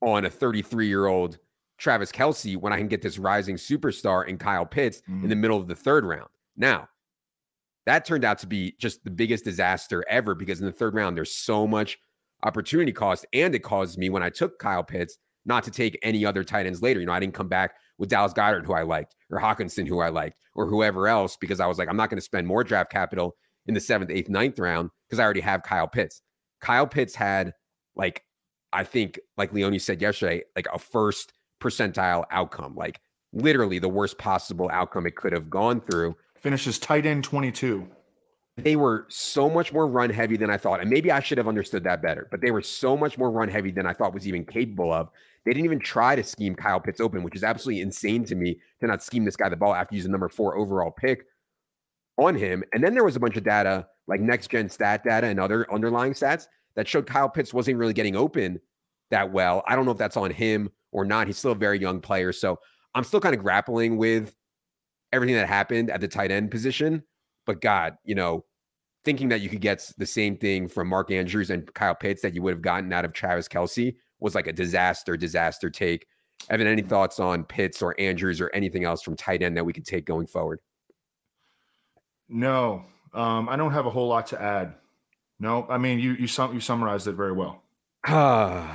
on 0.00 0.24
a 0.24 0.30
33 0.30 0.86
year 0.86 1.06
old 1.06 1.38
Travis 1.78 2.10
Kelce 2.10 2.56
when 2.56 2.72
I 2.72 2.78
can 2.78 2.88
get 2.88 3.02
this 3.02 3.18
rising 3.18 3.56
superstar 3.56 4.26
in 4.26 4.38
Kyle 4.38 4.66
Pitts 4.66 5.02
mm-hmm. 5.02 5.24
in 5.24 5.30
the 5.30 5.36
middle 5.36 5.58
of 5.58 5.66
the 5.66 5.74
third 5.74 6.04
round? 6.04 6.28
Now, 6.56 6.88
that 7.86 8.04
turned 8.04 8.24
out 8.24 8.38
to 8.40 8.46
be 8.46 8.74
just 8.78 9.04
the 9.04 9.10
biggest 9.10 9.44
disaster 9.44 10.04
ever 10.08 10.34
because 10.34 10.60
in 10.60 10.66
the 10.66 10.72
third 10.72 10.94
round, 10.94 11.16
there's 11.16 11.32
so 11.32 11.66
much 11.66 11.98
opportunity 12.42 12.92
cost. 12.92 13.24
And 13.32 13.54
it 13.54 13.60
caused 13.60 13.98
me 13.98 14.10
when 14.10 14.22
I 14.22 14.30
took 14.30 14.58
Kyle 14.58 14.82
Pitts 14.82 15.18
not 15.44 15.62
to 15.64 15.70
take 15.70 15.98
any 16.02 16.26
other 16.26 16.42
tight 16.42 16.66
ends 16.66 16.82
later. 16.82 17.00
You 17.00 17.06
know, 17.06 17.12
I 17.12 17.20
didn't 17.20 17.34
come 17.34 17.48
back 17.48 17.74
with 17.98 18.08
Dallas 18.08 18.32
Goedert, 18.32 18.66
who 18.66 18.74
I 18.74 18.82
liked, 18.82 19.14
or 19.30 19.40
Hockenson, 19.40 19.86
who 19.86 20.00
I 20.00 20.08
liked, 20.08 20.38
or 20.54 20.66
whoever 20.66 21.06
else, 21.06 21.36
because 21.36 21.60
I 21.60 21.66
was 21.66 21.78
like, 21.78 21.88
I'm 21.88 21.96
not 21.96 22.10
going 22.10 22.18
to 22.18 22.24
spend 22.24 22.46
more 22.46 22.64
draft 22.64 22.90
capital 22.90 23.36
in 23.66 23.74
the 23.74 23.80
seventh, 23.80 24.10
eighth, 24.10 24.28
ninth 24.28 24.58
round 24.58 24.90
because 25.08 25.20
I 25.20 25.24
already 25.24 25.40
have 25.40 25.62
Kyle 25.62 25.88
Pitts. 25.88 26.22
Kyle 26.60 26.86
Pitts 26.86 27.14
had 27.14 27.54
like, 27.94 28.22
I 28.72 28.84
think, 28.84 29.18
like 29.36 29.52
Leone 29.52 29.78
said 29.78 30.00
yesterday, 30.00 30.42
like 30.54 30.66
a 30.72 30.78
first 30.78 31.32
percentile 31.60 32.24
outcome, 32.30 32.74
like 32.74 33.00
literally 33.32 33.78
the 33.78 33.88
worst 33.88 34.18
possible 34.18 34.68
outcome 34.72 35.06
it 35.06 35.16
could 35.16 35.32
have 35.32 35.50
gone 35.50 35.80
through. 35.80 36.16
Finishes 36.34 36.78
tight 36.78 37.06
end 37.06 37.24
22 37.24 37.88
they 38.56 38.74
were 38.74 39.06
so 39.08 39.50
much 39.50 39.72
more 39.72 39.86
run 39.86 40.08
heavy 40.08 40.36
than 40.36 40.50
I 40.50 40.56
thought. 40.56 40.80
And 40.80 40.88
maybe 40.88 41.12
I 41.12 41.20
should 41.20 41.36
have 41.36 41.48
understood 41.48 41.84
that 41.84 42.00
better, 42.00 42.26
but 42.30 42.40
they 42.40 42.50
were 42.50 42.62
so 42.62 42.96
much 42.96 43.18
more 43.18 43.30
run 43.30 43.48
heavy 43.48 43.70
than 43.70 43.86
I 43.86 43.92
thought 43.92 44.14
was 44.14 44.26
even 44.26 44.44
capable 44.44 44.92
of. 44.92 45.10
They 45.44 45.52
didn't 45.52 45.66
even 45.66 45.78
try 45.78 46.16
to 46.16 46.24
scheme 46.24 46.54
Kyle 46.54 46.80
Pitts 46.80 47.00
open, 47.00 47.22
which 47.22 47.36
is 47.36 47.44
absolutely 47.44 47.82
insane 47.82 48.24
to 48.24 48.34
me 48.34 48.58
to 48.80 48.86
not 48.86 49.02
scheme 49.02 49.24
this 49.24 49.36
guy 49.36 49.48
the 49.48 49.56
ball 49.56 49.74
after 49.74 49.94
using 49.94 50.10
number 50.10 50.28
four 50.28 50.56
overall 50.56 50.90
pick 50.90 51.26
on 52.18 52.34
him. 52.34 52.64
And 52.72 52.82
then 52.82 52.94
there 52.94 53.04
was 53.04 53.16
a 53.16 53.20
bunch 53.20 53.36
of 53.36 53.44
data 53.44 53.86
like 54.06 54.20
next 54.20 54.48
gen 54.48 54.68
stat 54.68 55.04
data 55.04 55.26
and 55.26 55.40
other 55.40 55.70
underlying 55.72 56.12
stats 56.12 56.46
that 56.76 56.86
showed 56.86 57.06
Kyle 57.06 57.28
Pitts 57.28 57.52
wasn't 57.52 57.78
really 57.78 57.92
getting 57.92 58.16
open 58.16 58.60
that 59.10 59.32
well. 59.32 59.62
I 59.66 59.76
don't 59.76 59.84
know 59.84 59.92
if 59.92 59.98
that's 59.98 60.16
on 60.16 60.30
him 60.30 60.70
or 60.92 61.04
not. 61.04 61.26
He's 61.26 61.38
still 61.38 61.52
a 61.52 61.56
very 61.56 61.78
young 61.78 62.00
player. 62.00 62.32
So 62.32 62.58
I'm 62.94 63.04
still 63.04 63.20
kind 63.20 63.34
of 63.34 63.42
grappling 63.42 63.96
with 63.96 64.34
everything 65.12 65.36
that 65.36 65.48
happened 65.48 65.90
at 65.90 66.00
the 66.00 66.08
tight 66.08 66.30
end 66.30 66.50
position. 66.50 67.02
But 67.46 67.60
God, 67.60 67.96
you 68.04 68.14
know, 68.14 68.44
thinking 69.04 69.28
that 69.28 69.40
you 69.40 69.48
could 69.48 69.60
get 69.60 69.88
the 69.98 70.06
same 70.06 70.36
thing 70.36 70.68
from 70.68 70.88
Mark 70.88 71.10
Andrews 71.10 71.50
and 71.50 71.72
Kyle 71.74 71.94
Pitts 71.94 72.22
that 72.22 72.34
you 72.34 72.42
would 72.42 72.54
have 72.54 72.62
gotten 72.62 72.92
out 72.92 73.04
of 73.04 73.12
Travis 73.12 73.48
Kelce 73.48 73.94
was 74.18 74.34
like 74.34 74.46
a 74.46 74.52
disaster, 74.52 75.16
disaster 75.16 75.70
take. 75.70 76.06
Evan, 76.50 76.66
any 76.66 76.82
thoughts 76.82 77.20
on 77.20 77.44
Pitts 77.44 77.82
or 77.82 77.98
Andrews 78.00 78.40
or 78.40 78.50
anything 78.52 78.84
else 78.84 79.02
from 79.02 79.16
tight 79.16 79.42
end 79.42 79.56
that 79.56 79.64
we 79.64 79.72
could 79.72 79.86
take 79.86 80.06
going 80.06 80.26
forward? 80.26 80.60
No, 82.28 82.84
um, 83.14 83.48
I 83.48 83.56
don't 83.56 83.72
have 83.72 83.86
a 83.86 83.90
whole 83.90 84.08
lot 84.08 84.26
to 84.28 84.40
add. 84.40 84.74
No, 85.38 85.66
I 85.68 85.78
mean 85.78 85.98
you 85.98 86.12
you 86.12 86.26
sum, 86.26 86.54
you 86.54 86.60
summarized 86.60 87.06
it 87.06 87.12
very 87.12 87.32
well. 87.32 87.62
yeah, 88.08 88.72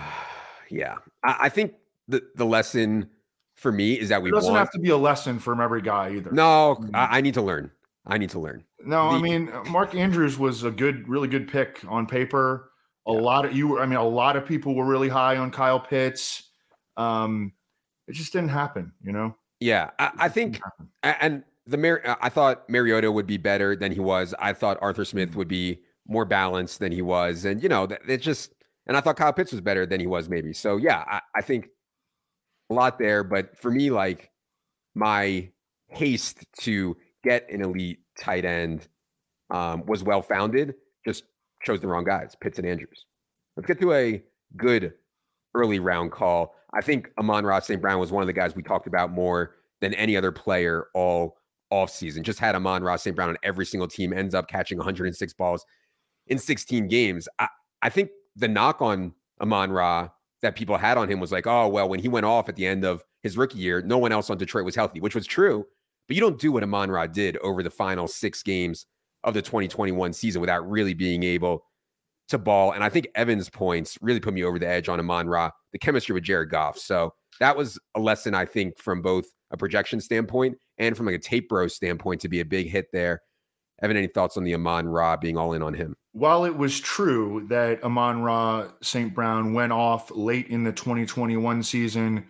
I, 1.23 1.35
I, 1.41 1.49
think 1.49 1.73
the 2.07 2.21
the 2.35 2.45
lesson 2.45 3.09
for 3.55 3.71
me 3.71 3.99
is 3.99 4.09
that 4.09 4.21
we 4.21 4.29
it 4.29 4.33
doesn't 4.33 4.51
want... 4.51 4.59
have 4.59 4.71
to 4.71 4.79
be 4.79 4.89
a 4.89 4.97
lesson 4.97 5.39
from 5.39 5.61
every 5.61 5.81
guy 5.81 6.15
either. 6.15 6.31
No, 6.31 6.77
mm-hmm. 6.79 6.95
I, 6.95 7.17
I 7.17 7.21
need 7.21 7.33
to 7.35 7.41
learn. 7.41 7.71
I 8.05 8.17
need 8.17 8.29
to 8.31 8.39
learn. 8.39 8.63
No, 8.83 9.11
the... 9.11 9.17
I 9.17 9.21
mean 9.21 9.51
Mark 9.69 9.95
Andrews 9.95 10.37
was 10.37 10.63
a 10.63 10.71
good, 10.71 11.07
really 11.07 11.27
good 11.27 11.47
pick 11.47 11.81
on 11.87 12.05
paper. 12.05 12.71
A 13.07 13.13
yeah. 13.13 13.19
lot 13.19 13.45
of 13.45 13.55
you, 13.55 13.69
were, 13.69 13.81
I 13.81 13.85
mean, 13.85 13.97
a 13.97 14.07
lot 14.07 14.35
of 14.35 14.45
people 14.45 14.75
were 14.75 14.85
really 14.85 15.09
high 15.09 15.37
on 15.37 15.49
Kyle 15.49 15.79
Pitts. 15.79 16.49
Um, 16.97 17.53
it 18.07 18.13
just 18.13 18.31
didn't 18.31 18.49
happen, 18.49 18.91
you 19.01 19.11
know. 19.11 19.35
Yeah, 19.59 19.91
I, 19.97 20.11
I 20.19 20.29
think, 20.29 20.59
and 21.01 21.43
the 21.65 21.77
Mar- 21.77 22.17
I 22.21 22.29
thought 22.29 22.69
Mariota 22.69 23.11
would 23.11 23.27
be 23.27 23.37
better 23.37 23.75
than 23.75 23.91
he 23.91 23.99
was. 23.99 24.33
I 24.39 24.53
thought 24.53 24.77
Arthur 24.81 25.05
Smith 25.05 25.29
mm-hmm. 25.29 25.37
would 25.37 25.47
be 25.47 25.81
more 26.07 26.25
balanced 26.25 26.79
than 26.79 26.91
he 26.91 27.01
was, 27.01 27.45
and 27.45 27.61
you 27.61 27.69
know, 27.69 27.87
it 28.07 28.17
just. 28.17 28.53
And 28.87 28.97
I 28.97 29.01
thought 29.01 29.15
Kyle 29.15 29.31
Pitts 29.31 29.51
was 29.51 29.61
better 29.61 29.85
than 29.85 29.99
he 29.99 30.07
was, 30.07 30.27
maybe. 30.27 30.53
So 30.53 30.77
yeah, 30.77 31.03
I, 31.07 31.21
I 31.35 31.41
think 31.41 31.67
a 32.71 32.73
lot 32.73 32.97
there. 32.97 33.23
But 33.23 33.57
for 33.59 33.69
me, 33.69 33.91
like 33.91 34.31
my 34.95 35.49
haste 35.87 36.45
to 36.61 36.97
get 37.23 37.47
an 37.49 37.61
elite 37.61 37.99
tight 38.17 38.43
end 38.43 38.87
um, 39.51 39.85
was 39.85 40.03
well 40.03 40.21
founded. 40.21 40.73
Just 41.05 41.25
chose 41.63 41.79
the 41.79 41.87
wrong 41.87 42.03
guys, 42.03 42.35
Pitts 42.39 42.57
and 42.57 42.67
Andrews. 42.67 43.05
Let's 43.55 43.67
get 43.67 43.79
to 43.81 43.93
a 43.93 44.23
good 44.57 44.93
early 45.53 45.79
round 45.79 46.11
call. 46.11 46.55
I 46.73 46.81
think 46.81 47.11
Amon-Ra 47.19 47.59
St. 47.59 47.81
Brown 47.81 47.99
was 47.99 48.11
one 48.11 48.23
of 48.23 48.27
the 48.27 48.33
guys 48.33 48.55
we 48.55 48.63
talked 48.63 48.87
about 48.87 49.11
more 49.11 49.55
than 49.81 49.93
any 49.93 50.15
other 50.15 50.31
player 50.31 50.87
all 50.93 51.37
offseason. 51.71 52.23
Just 52.23 52.39
had 52.39 52.55
Amon-Ra 52.55 52.95
St. 52.95 53.15
Brown 53.15 53.29
on 53.29 53.37
every 53.43 53.65
single 53.65 53.87
team, 53.87 54.13
ends 54.13 54.35
up 54.35 54.47
catching 54.47 54.77
106 54.77 55.33
balls 55.33 55.65
in 56.27 56.37
16 56.37 56.87
games. 56.87 57.27
I, 57.39 57.47
I 57.81 57.89
think 57.89 58.09
the 58.35 58.47
knock 58.47 58.81
on 58.81 59.13
Amon 59.41 59.71
Ra 59.71 60.09
that 60.41 60.55
people 60.55 60.77
had 60.77 60.97
on 60.97 61.09
him 61.09 61.19
was 61.19 61.31
like, 61.31 61.47
oh, 61.47 61.67
well, 61.67 61.87
when 61.87 61.99
he 61.99 62.07
went 62.07 62.25
off 62.25 62.49
at 62.49 62.55
the 62.55 62.65
end 62.65 62.83
of 62.83 63.03
his 63.21 63.37
rookie 63.37 63.59
year, 63.59 63.81
no 63.81 63.97
one 63.97 64.11
else 64.11 64.29
on 64.29 64.37
Detroit 64.37 64.65
was 64.65 64.75
healthy, 64.75 64.99
which 64.99 65.15
was 65.15 65.27
true. 65.27 65.65
But 66.07 66.15
you 66.15 66.21
don't 66.21 66.39
do 66.39 66.51
what 66.51 66.63
Amon 66.63 66.89
Ra 66.89 67.07
did 67.07 67.37
over 67.37 67.63
the 67.63 67.69
final 67.69 68.07
six 68.07 68.43
games 68.43 68.85
of 69.23 69.33
the 69.33 69.41
2021 69.41 70.13
season 70.13 70.41
without 70.41 70.67
really 70.69 70.93
being 70.93 71.23
able 71.23 71.65
to 72.29 72.37
ball. 72.37 72.71
And 72.71 72.83
I 72.83 72.89
think 72.89 73.07
Evan's 73.15 73.49
points 73.49 73.97
really 74.01 74.19
put 74.19 74.33
me 74.33 74.43
over 74.43 74.57
the 74.57 74.67
edge 74.67 74.89
on 74.89 74.99
Amon 74.99 75.27
Ra, 75.27 75.51
the 75.71 75.79
chemistry 75.79 76.13
with 76.13 76.23
Jared 76.23 76.49
Goff. 76.49 76.77
So 76.77 77.13
that 77.39 77.55
was 77.55 77.79
a 77.95 77.99
lesson, 77.99 78.33
I 78.33 78.45
think, 78.45 78.79
from 78.79 79.01
both 79.01 79.25
a 79.51 79.57
projection 79.57 79.99
standpoint 80.01 80.57
and 80.77 80.97
from 80.97 81.05
like 81.05 81.15
a 81.15 81.19
tape 81.19 81.49
bro 81.49 81.67
standpoint 81.67 82.21
to 82.21 82.29
be 82.29 82.39
a 82.39 82.45
big 82.45 82.69
hit 82.69 82.87
there. 82.91 83.21
Evan, 83.81 83.97
any 83.97 84.07
thoughts 84.07 84.37
on 84.37 84.43
the 84.43 84.53
Amon 84.53 84.87
Ra 84.87 85.17
being 85.17 85.37
all 85.37 85.53
in 85.53 85.61
on 85.61 85.73
him? 85.73 85.95
While 86.13 86.45
it 86.45 86.55
was 86.55 86.79
true 86.79 87.45
that 87.49 87.83
Amon 87.83 88.21
Ra 88.21 88.67
St. 88.81 89.13
Brown 89.13 89.53
went 89.53 89.71
off 89.71 90.11
late 90.11 90.47
in 90.47 90.63
the 90.63 90.71
2021 90.71 91.63
season, 91.63 92.25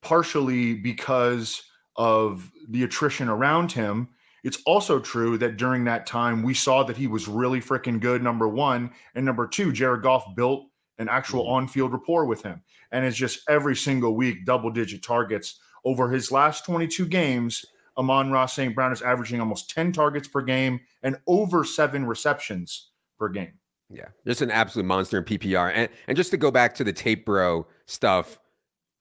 partially 0.00 0.74
because 0.74 1.62
of 1.96 2.50
the 2.68 2.84
attrition 2.84 3.28
around 3.28 3.72
him, 3.72 4.08
it's 4.44 4.58
also 4.66 4.98
true 4.98 5.38
that 5.38 5.56
during 5.56 5.84
that 5.84 6.06
time 6.06 6.42
we 6.42 6.54
saw 6.54 6.82
that 6.84 6.96
he 6.96 7.06
was 7.06 7.28
really 7.28 7.60
freaking 7.60 8.00
good. 8.00 8.22
Number 8.22 8.48
one, 8.48 8.92
and 9.14 9.24
number 9.24 9.46
two, 9.46 9.72
Jared 9.72 10.02
Goff 10.02 10.24
built 10.36 10.66
an 11.02 11.08
actual 11.08 11.44
mm-hmm. 11.44 11.54
on-field 11.54 11.92
rapport 11.92 12.24
with 12.24 12.42
him, 12.42 12.62
and 12.90 13.04
it's 13.04 13.16
just 13.16 13.40
every 13.48 13.76
single 13.76 14.16
week 14.16 14.46
double-digit 14.46 15.02
targets 15.02 15.60
over 15.84 16.10
his 16.10 16.32
last 16.32 16.64
22 16.64 17.06
games. 17.06 17.64
Amon-Ra 17.98 18.46
St. 18.46 18.74
Brown 18.74 18.92
is 18.92 19.02
averaging 19.02 19.40
almost 19.40 19.68
10 19.68 19.92
targets 19.92 20.26
per 20.26 20.40
game 20.40 20.80
and 21.02 21.18
over 21.26 21.62
seven 21.62 22.06
receptions 22.06 22.88
per 23.18 23.28
game. 23.28 23.52
Yeah, 23.90 24.08
just 24.26 24.40
an 24.40 24.50
absolute 24.50 24.86
monster 24.86 25.18
in 25.18 25.24
PPR. 25.24 25.70
And 25.74 25.88
and 26.06 26.16
just 26.16 26.30
to 26.30 26.38
go 26.38 26.50
back 26.50 26.74
to 26.76 26.84
the 26.84 26.92
tape 26.92 27.26
bro 27.26 27.66
stuff, 27.86 28.40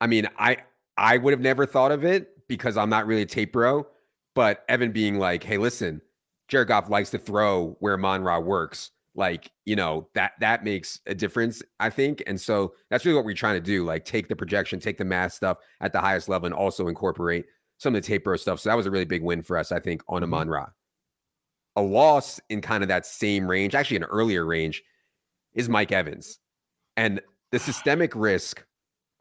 I 0.01 0.07
mean, 0.07 0.27
I 0.37 0.57
I 0.97 1.17
would 1.17 1.31
have 1.31 1.39
never 1.39 1.65
thought 1.65 1.91
of 1.91 2.03
it 2.03 2.47
because 2.47 2.75
I'm 2.75 2.89
not 2.89 3.07
really 3.07 3.21
a 3.21 3.25
tape 3.25 3.53
bro. 3.53 3.87
But 4.35 4.63
Evan 4.67 4.91
being 4.91 5.17
like, 5.17 5.43
hey, 5.43 5.57
listen, 5.57 6.01
Jared 6.47 6.67
Goff 6.67 6.89
likes 6.89 7.09
to 7.11 7.17
throw 7.17 7.77
where 7.79 7.97
Mon 7.97 8.21
Ra 8.23 8.39
works. 8.39 8.91
Like, 9.13 9.51
you 9.65 9.75
know, 9.75 10.07
that 10.13 10.33
that 10.39 10.63
makes 10.63 10.99
a 11.05 11.13
difference, 11.13 11.61
I 11.79 11.89
think. 11.89 12.23
And 12.27 12.39
so 12.39 12.73
that's 12.89 13.05
really 13.05 13.17
what 13.17 13.25
we're 13.25 13.35
trying 13.35 13.55
to 13.55 13.65
do. 13.65 13.83
Like 13.83 14.05
take 14.05 14.29
the 14.29 14.35
projection, 14.35 14.79
take 14.79 14.97
the 14.97 15.05
math 15.05 15.33
stuff 15.33 15.57
at 15.81 15.91
the 15.91 15.99
highest 15.99 16.29
level, 16.29 16.45
and 16.45 16.55
also 16.55 16.87
incorporate 16.87 17.45
some 17.77 17.95
of 17.95 18.01
the 18.01 18.07
tape 18.07 18.23
bro 18.23 18.37
stuff. 18.37 18.59
So 18.59 18.69
that 18.69 18.75
was 18.75 18.85
a 18.85 18.91
really 18.91 19.05
big 19.05 19.23
win 19.23 19.41
for 19.41 19.57
us, 19.57 19.71
I 19.71 19.79
think, 19.79 20.01
on 20.07 20.21
mm-hmm. 20.21 20.33
Amon 20.33 20.49
Ra. 20.49 20.67
A 21.75 21.81
loss 21.81 22.39
in 22.49 22.61
kind 22.61 22.83
of 22.83 22.89
that 22.89 23.05
same 23.05 23.49
range, 23.49 23.75
actually 23.75 23.97
an 23.97 24.03
earlier 24.03 24.45
range, 24.45 24.83
is 25.53 25.67
Mike 25.67 25.91
Evans. 25.91 26.39
And 26.95 27.21
the 27.51 27.59
systemic 27.59 28.15
risk 28.15 28.63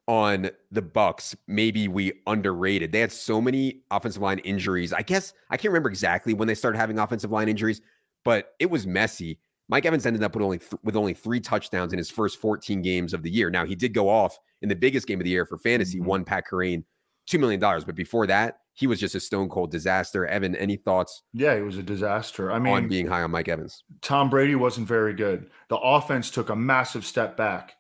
on 0.07 0.51
the 0.73 0.83
bucks 0.83 1.37
maybe 1.47 1.87
we 1.87 2.13
underrated. 2.27 2.91
They 2.91 2.99
had 2.99 3.13
so 3.13 3.41
many 3.41 3.83
offensive 3.91 4.21
line 4.21 4.41
injuries. 4.41 4.93
I 4.93 5.03
guess 5.03 5.33
I 5.51 5.57
can't 5.57 5.71
remember 5.71 5.89
exactly 5.89 6.35
when 6.35 6.49
they 6.49 6.55
started 6.57 6.79
having 6.79 6.99
offensive 6.99 7.31
line 7.31 7.49
injuries, 7.49 7.81
but 8.25 8.55
it 8.59 8.71
was 8.71 8.87
messy. 8.89 9.39
Mike 9.71 9.87
Evans 9.87 10.05
ended 10.05 10.25
up 10.25 10.35
with 10.35 10.43
only 10.43 10.59
th- 10.59 10.73
with 10.83 10.97
only 10.97 11.15
three 11.15 11.41
touchdowns 11.41 11.93
in 11.93 11.99
his 11.99 12.11
first 12.11 12.41
14 12.41 12.83
games 12.83 13.15
of 13.15 13.23
the 13.23 13.31
year. 13.31 13.51
Now 13.51 13.65
he 13.65 13.77
did 13.77 13.95
go 13.95 14.09
off 14.09 14.37
in 14.63 14.69
the 14.69 14.75
biggest 14.75 15.07
game 15.07 15.21
of 15.21 15.25
the 15.25 15.31
year 15.31 15.47
for 15.47 15.57
fantasy, 15.57 15.99
mm-hmm. 15.99 16.09
one 16.09 16.25
Pat 16.25 16.45
Kerrane, 16.51 16.83
two 17.27 17.39
million 17.39 17.61
dollars. 17.61 17.85
But 17.85 17.95
before 17.95 18.27
that, 18.27 18.59
he 18.75 18.89
was 18.89 18.99
just 18.99 19.15
a 19.15 19.21
stone 19.21 19.49
cold 19.49 19.71
disaster. 19.71 20.27
Evan, 20.27 20.57
any 20.57 20.77
thoughts? 20.77 21.23
Yeah, 21.33 21.55
it 21.55 21.61
was 21.61 21.79
a 21.79 21.85
disaster. 21.85 22.51
I 22.51 22.59
mean, 22.59 22.75
on 22.75 22.89
being 22.89 23.07
high 23.07 23.23
on 23.23 23.31
Mike 23.31 23.49
Evans, 23.49 23.85
Tom 24.03 24.29
Brady 24.29 24.57
wasn't 24.57 24.89
very 24.89 25.15
good. 25.15 25.49
The 25.69 25.79
offense 25.79 26.33
took 26.33 26.51
a 26.51 26.57
massive 26.57 27.07
step 27.07 27.37
back. 27.37 27.77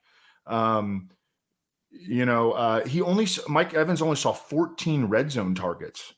Um, 0.46 1.10
you 1.90 2.24
know, 2.24 2.52
uh, 2.52 2.86
he 2.86 3.02
only 3.02 3.26
Mike 3.48 3.74
Evans 3.74 4.00
only 4.00 4.16
saw 4.16 4.32
14 4.32 5.06
red 5.06 5.32
zone 5.32 5.56
targets. 5.56 6.14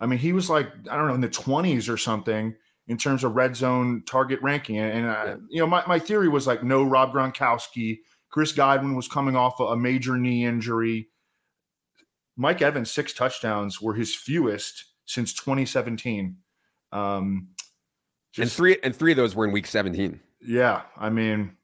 I 0.00 0.06
mean, 0.06 0.18
he 0.18 0.32
was 0.32 0.48
like 0.48 0.68
I 0.90 0.96
don't 0.96 1.08
know 1.08 1.14
in 1.14 1.20
the 1.20 1.28
20s 1.28 1.92
or 1.92 1.98
something 1.98 2.54
in 2.88 2.98
terms 2.98 3.24
of 3.24 3.34
red 3.36 3.56
zone 3.56 4.02
target 4.06 4.40
ranking. 4.42 4.78
And, 4.78 4.92
and 4.92 5.06
uh, 5.06 5.36
you 5.48 5.60
know, 5.60 5.66
my, 5.66 5.84
my 5.86 5.98
theory 5.98 6.28
was 6.28 6.46
like 6.46 6.62
no 6.62 6.82
Rob 6.82 7.12
Gronkowski. 7.12 7.98
Chris 8.30 8.52
Godwin 8.52 8.96
was 8.96 9.08
coming 9.08 9.36
off 9.36 9.60
a 9.60 9.76
major 9.76 10.16
knee 10.16 10.44
injury. 10.44 11.08
Mike 12.36 12.62
Evans 12.62 12.90
six 12.90 13.12
touchdowns 13.12 13.80
were 13.80 13.94
his 13.94 14.14
fewest 14.14 14.86
since 15.04 15.32
2017. 15.34 16.36
Um, 16.90 17.48
just, 18.32 18.42
and 18.42 18.52
three 18.52 18.78
and 18.82 18.96
three 18.96 19.12
of 19.12 19.16
those 19.16 19.34
were 19.34 19.44
in 19.44 19.52
week 19.52 19.66
17. 19.66 20.18
Yeah, 20.40 20.82
I 20.96 21.10
mean, 21.10 21.56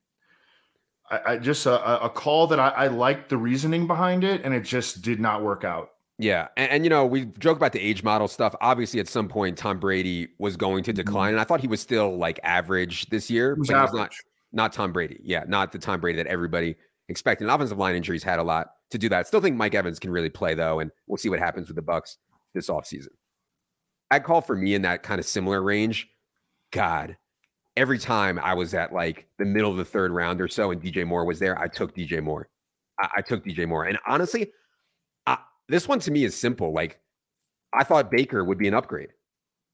I, 1.10 1.20
I 1.26 1.36
just 1.38 1.64
a, 1.66 2.04
a, 2.04 2.10
call 2.10 2.46
that 2.48 2.60
I, 2.60 2.68
I 2.68 2.86
liked 2.88 3.30
the 3.30 3.36
reasoning 3.36 3.86
behind 3.86 4.24
it, 4.24 4.42
and 4.44 4.54
it 4.54 4.64
just 4.64 5.02
did 5.02 5.20
not 5.20 5.42
work 5.42 5.64
out. 5.64 5.90
Yeah, 6.20 6.48
and, 6.56 6.70
and, 6.70 6.84
you 6.84 6.90
know 6.90 7.06
we 7.06 7.26
joke 7.38 7.56
about 7.56 7.72
the 7.72 7.80
age 7.80 8.02
model 8.02 8.26
stuff. 8.26 8.54
Obviously, 8.60 8.98
at 8.98 9.06
some 9.06 9.28
point, 9.28 9.56
Tom 9.56 9.78
Brady 9.78 10.28
was 10.38 10.56
going 10.56 10.82
to 10.84 10.90
mm-hmm. 10.90 10.96
decline, 10.96 11.32
and 11.32 11.40
I 11.40 11.44
thought 11.44 11.60
he 11.60 11.68
was 11.68 11.80
still 11.80 12.16
like 12.16 12.40
average 12.42 13.08
this 13.10 13.30
year, 13.30 13.54
but 13.54 13.70
average. 13.70 13.92
not 13.94 14.12
not 14.52 14.72
Tom 14.72 14.92
Brady. 14.92 15.20
Yeah, 15.22 15.44
not 15.46 15.70
the 15.70 15.78
Tom 15.78 16.00
Brady 16.00 16.16
that 16.16 16.26
everybody 16.26 16.74
expected. 17.08 17.44
And 17.44 17.52
offensive 17.52 17.78
line 17.78 17.94
injuries 17.94 18.24
had 18.24 18.40
a 18.40 18.42
lot 18.42 18.72
to 18.90 18.98
do 18.98 19.08
that. 19.10 19.28
Still 19.28 19.40
think 19.40 19.56
Mike 19.56 19.74
Evans 19.74 20.00
can 20.00 20.10
really 20.10 20.28
play 20.28 20.54
though, 20.54 20.80
and 20.80 20.90
we'll 21.06 21.18
see 21.18 21.28
what 21.28 21.38
happens 21.38 21.68
with 21.68 21.76
the 21.76 21.82
Bucks 21.82 22.18
this 22.52 22.68
offseason. 22.68 23.08
I'd 24.10 24.24
call 24.24 24.40
for 24.40 24.56
me 24.56 24.74
in 24.74 24.82
that 24.82 25.04
kind 25.04 25.20
of 25.20 25.26
similar 25.26 25.62
range. 25.62 26.08
God, 26.72 27.16
every 27.76 27.98
time 27.98 28.40
I 28.40 28.54
was 28.54 28.74
at 28.74 28.92
like 28.92 29.26
the 29.38 29.44
middle 29.44 29.70
of 29.70 29.76
the 29.76 29.84
third 29.84 30.10
round 30.10 30.40
or 30.40 30.48
so 30.48 30.72
and 30.72 30.82
DJ 30.82 31.06
Moore 31.06 31.24
was 31.24 31.38
there, 31.38 31.58
I 31.58 31.68
took 31.68 31.94
DJ 31.94 32.22
Moore. 32.22 32.48
I, 32.98 33.08
I 33.18 33.22
took 33.22 33.44
DJ 33.44 33.68
Moore. 33.68 33.84
And 33.84 33.98
honestly, 34.06 34.42
I, 34.42 34.48
this 35.68 35.88
one 35.88 36.00
to 36.00 36.10
me 36.10 36.24
is 36.24 36.34
simple. 36.34 36.72
Like, 36.72 37.00
I 37.72 37.84
thought 37.84 38.10
Baker 38.10 38.44
would 38.44 38.58
be 38.58 38.68
an 38.68 38.74
upgrade 38.74 39.10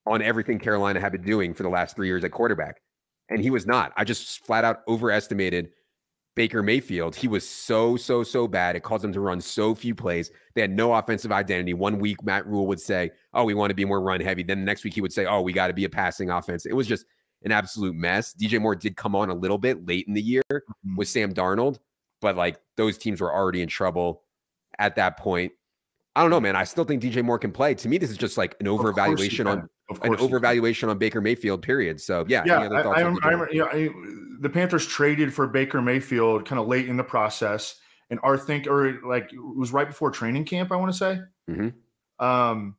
on 0.07 0.23
everything 0.23 0.59
Carolina 0.59 1.01
had 1.01 1.13
been 1.13 1.23
doing 1.23 1.55
for 1.55 1.63
the 1.63 1.69
last 1.69 1.97
three 1.97 2.09
years 2.09 2.25
at 2.25 2.33
quarterback. 2.33 2.81
And 3.31 3.41
he 3.41 3.51
was 3.51 3.67
not. 3.67 3.93
I 3.97 4.05
just 4.05 4.45
flat 4.45 4.65
out 4.65 4.83
overestimated 4.87 5.71
Baker 6.37 6.63
Mayfield. 6.63 7.15
He 7.15 7.29
was 7.29 7.49
so, 7.49 7.97
so, 7.97 8.23
so 8.23 8.47
bad. 8.47 8.77
It 8.77 8.83
caused 8.83 9.05
them 9.05 9.13
to 9.13 9.21
run 9.21 9.41
so 9.41 9.75
few 9.75 9.95
plays. 9.95 10.31
They 10.55 10.61
had 10.61 10.71
no 10.71 10.93
offensive 10.93 11.33
identity. 11.33 11.75
One 11.75 11.99
week, 11.99 12.23
Matt 12.23 12.47
Rhule 12.47 12.67
would 12.67 12.81
say, 12.81 13.13
Oh, 13.33 13.45
we 13.45 13.55
want 13.55 13.71
to 13.71 13.75
be 13.75 13.85
more 13.85 14.01
run 14.01 14.21
heavy. 14.21 14.43
Then 14.43 14.61
the 14.61 14.67
next 14.67 14.85
week, 14.85 14.95
he 14.95 15.01
would 15.01 15.13
say, 15.13 15.27
Oh, 15.27 15.41
we 15.41 15.53
got 15.53 15.69
to 15.69 15.73
be 15.73 15.85
a 15.85 15.89
passing 15.89 16.31
offense. 16.31 16.67
It 16.67 16.75
was 16.75 16.87
just 16.87 17.07
an 17.45 17.53
absolute 17.53 17.95
mess. 17.95 18.35
DJ 18.35 18.61
Moore 18.61 18.75
did 18.75 18.97
come 18.97 19.15
on 19.15 19.31
a 19.31 19.35
little 19.35 19.59
bit 19.59 19.87
late 19.87 20.07
in 20.09 20.15
the 20.15 20.23
year 20.23 20.43
mm-hmm. 20.53 20.97
with 20.97 21.09
Sam 21.09 21.33
Darnold, 21.33 21.79
but 22.21 22.37
like 22.37 22.59
those 22.77 22.99
teams 22.99 23.21
were 23.21 23.33
already 23.33 23.63
in 23.63 23.69
trouble 23.69 24.23
at 24.79 24.97
that 24.97 25.19
point. 25.19 25.53
I 26.17 26.23
don't 26.23 26.31
know, 26.31 26.41
man. 26.41 26.55
I 26.55 26.65
still 26.65 26.85
think 26.85 27.03
DJ 27.03 27.25
Moore 27.25 27.39
can 27.39 27.51
play. 27.51 27.75
To 27.75 27.89
me, 27.89 27.99
this 27.99 28.11
is 28.11 28.17
just 28.17 28.39
like 28.39 28.57
an 28.61 28.67
overvaluation 28.67 29.47
on 29.47 29.69
an 30.03 30.15
overvaluation 30.17 30.89
on 30.89 30.99
Baker 30.99 31.21
Mayfield. 31.21 31.63
Period. 31.63 32.01
So 32.01 32.25
yeah, 32.29 32.45
yeah. 32.47 32.69
I, 32.69 32.81
I, 32.83 33.03
I, 33.03 33.47
you 33.51 33.59
know, 33.59 33.67
I, 33.67 33.89
the 34.41 34.49
Panthers 34.49 34.87
traded 34.87 35.35
for 35.35 35.47
Baker 35.47 35.83
Mayfield 35.83 36.47
kind 36.47 36.61
of 36.61 36.69
late 36.69 36.89
in 36.89 36.97
the 36.97 37.05
process, 37.05 37.77
and 38.11 38.21
our 38.23 38.39
think 38.39 38.67
or 38.69 39.01
like 39.05 39.33
it 39.33 39.41
was 39.41 39.73
right 39.73 39.89
before 39.89 40.11
training 40.11 40.45
camp. 40.45 40.71
I 40.71 40.77
want 40.77 40.93
to 40.93 40.99
say. 40.99 41.21
Mm-hmm. 41.51 42.25
Um, 42.25 42.77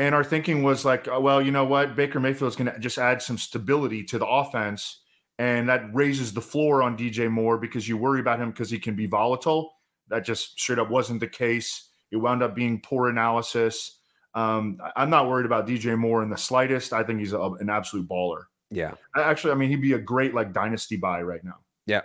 and 0.00 0.14
our 0.14 0.24
thinking 0.24 0.62
was 0.62 0.84
like, 0.84 1.08
uh, 1.08 1.20
well, 1.20 1.42
you 1.42 1.50
know 1.50 1.66
what? 1.66 1.94
Baker 1.94 2.20
Mayfield 2.20 2.48
is 2.48 2.56
going 2.56 2.72
to 2.72 2.78
just 2.78 2.96
add 2.96 3.20
some 3.20 3.36
stability 3.36 4.02
to 4.04 4.18
the 4.18 4.26
offense. 4.26 5.02
And 5.38 5.68
that 5.68 5.94
raises 5.94 6.32
the 6.32 6.40
floor 6.40 6.82
on 6.82 6.96
DJ 6.96 7.30
Moore 7.30 7.58
because 7.58 7.86
you 7.86 7.98
worry 7.98 8.20
about 8.20 8.40
him 8.40 8.50
because 8.50 8.70
he 8.70 8.78
can 8.78 8.94
be 8.94 9.04
volatile. 9.04 9.74
That 10.08 10.24
just 10.24 10.58
straight 10.58 10.78
up 10.78 10.88
wasn't 10.88 11.20
the 11.20 11.26
case. 11.26 11.89
It 12.10 12.16
wound 12.16 12.42
up 12.42 12.54
being 12.54 12.80
poor 12.80 13.08
analysis. 13.08 13.98
Um, 14.34 14.78
I'm 14.96 15.10
not 15.10 15.28
worried 15.28 15.46
about 15.46 15.66
DJ 15.66 15.98
Moore 15.98 16.22
in 16.22 16.30
the 16.30 16.36
slightest. 16.36 16.92
I 16.92 17.02
think 17.02 17.18
he's 17.18 17.32
a, 17.32 17.40
an 17.40 17.68
absolute 17.68 18.08
baller. 18.08 18.44
Yeah. 18.70 18.94
Actually, 19.16 19.52
I 19.52 19.56
mean, 19.56 19.70
he'd 19.70 19.82
be 19.82 19.94
a 19.94 19.98
great 19.98 20.34
like 20.34 20.52
dynasty 20.52 20.96
buy 20.96 21.22
right 21.22 21.42
now. 21.42 21.56
Yeah. 21.86 22.02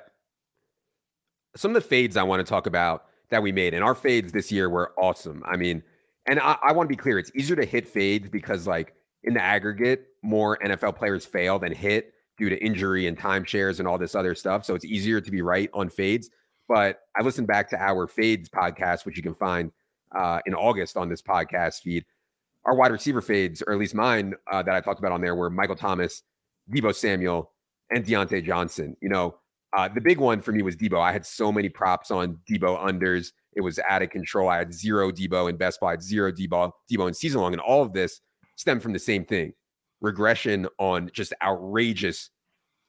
some 1.56 1.72
of 1.72 1.76
the 1.76 1.88
fades 1.88 2.18
I 2.18 2.24
want 2.24 2.46
to 2.46 2.50
talk 2.50 2.66
about 2.66 3.06
that 3.30 3.44
we 3.44 3.52
made, 3.52 3.74
and 3.74 3.84
our 3.84 3.96
fades 3.96 4.32
this 4.32 4.52
year 4.52 4.70
were 4.70 4.94
awesome. 4.98 5.44
I 5.46 5.58
mean, 5.58 5.84
and 6.28 6.40
I, 6.40 6.58
I 6.64 6.72
want 6.72 6.90
to 6.90 6.96
be 6.96 6.98
clear, 6.98 7.20
it's 7.20 7.32
easier 7.36 7.56
to 7.56 7.66
hit 7.66 7.88
fades 7.88 8.30
because, 8.30 8.66
like, 8.66 8.94
in 9.24 9.34
the 9.34 9.42
aggregate, 9.42 10.08
more 10.24 10.58
NFL 10.60 10.96
players 10.96 11.26
fail 11.26 11.60
than 11.60 11.72
hit 11.72 12.14
due 12.38 12.50
to 12.50 12.64
injury 12.64 13.08
and 13.08 13.18
timeshares 13.18 13.80
and 13.80 13.88
all 13.88 13.98
this 13.98 14.16
other 14.16 14.36
stuff. 14.36 14.66
So 14.66 14.76
it's 14.76 14.86
easier 14.86 15.22
to 15.22 15.32
be 15.32 15.42
right 15.42 15.70
on 15.74 15.90
fades. 15.90 16.30
But 16.68 17.02
I 17.16 17.22
listened 17.22 17.48
back 17.48 17.70
to 17.70 17.80
our 17.80 18.08
fades 18.08 18.50
podcast, 18.50 19.06
which 19.06 19.18
you 19.18 19.24
can 19.24 19.36
find 19.36 19.72
uh, 20.18 20.40
in 20.46 20.54
August 20.54 20.98
on 20.98 21.10
this 21.10 21.22
podcast 21.22 21.82
feed. 21.82 22.06
Our 22.66 22.76
wide 22.76 22.92
receiver 22.92 23.22
fades, 23.22 23.62
or 23.66 23.74
at 23.74 23.80
least 23.80 23.94
mine 23.94 24.34
uh, 24.52 24.64
that 24.64 24.74
I 24.74 24.82
talked 24.82 25.00
about 25.00 25.12
on 25.12 25.22
there, 25.22 25.36
were 25.36 25.50
Michael 25.50 25.76
Thomas, 25.76 26.24
Deebo 26.72 26.96
Samuel, 26.96 27.52
and 27.92 28.04
Diontae 28.04 28.44
Johnson. 28.44 28.98
You 29.02 29.10
know, 29.10 29.38
uh, 29.76 29.90
the 29.94 30.02
big 30.02 30.20
one 30.20 30.42
for 30.42 30.52
me 30.52 30.62
was 30.62 30.76
Deebo. 30.76 31.00
I 31.00 31.12
had 31.12 31.26
so 31.26 31.52
many 31.52 31.70
props 31.70 32.10
on 32.10 32.40
Deebo 32.50 32.84
unders. 32.84 33.34
It 33.56 33.62
was 33.62 33.80
out 33.88 34.02
of 34.02 34.10
control. 34.10 34.50
I 34.50 34.58
had 34.58 34.74
zero 34.74 35.12
Deebo 35.12 35.50
in 35.50 35.58
best 35.58 35.80
ball, 35.80 35.90
I 35.90 35.94
had 35.94 36.02
zero 36.02 36.32
Deebo, 36.32 36.72
Deebo 36.92 37.08
in 37.08 37.14
season 37.14 37.42
long. 37.42 37.54
And 37.54 37.62
all 37.62 37.84
of 37.84 37.94
this 37.94 38.22
stemmed 38.56 38.82
from 38.82 38.94
the 38.94 39.00
same 39.00 39.26
thing 39.26 39.54
regression 40.02 40.68
on 40.78 41.10
just 41.14 41.34
outrageous 41.42 42.30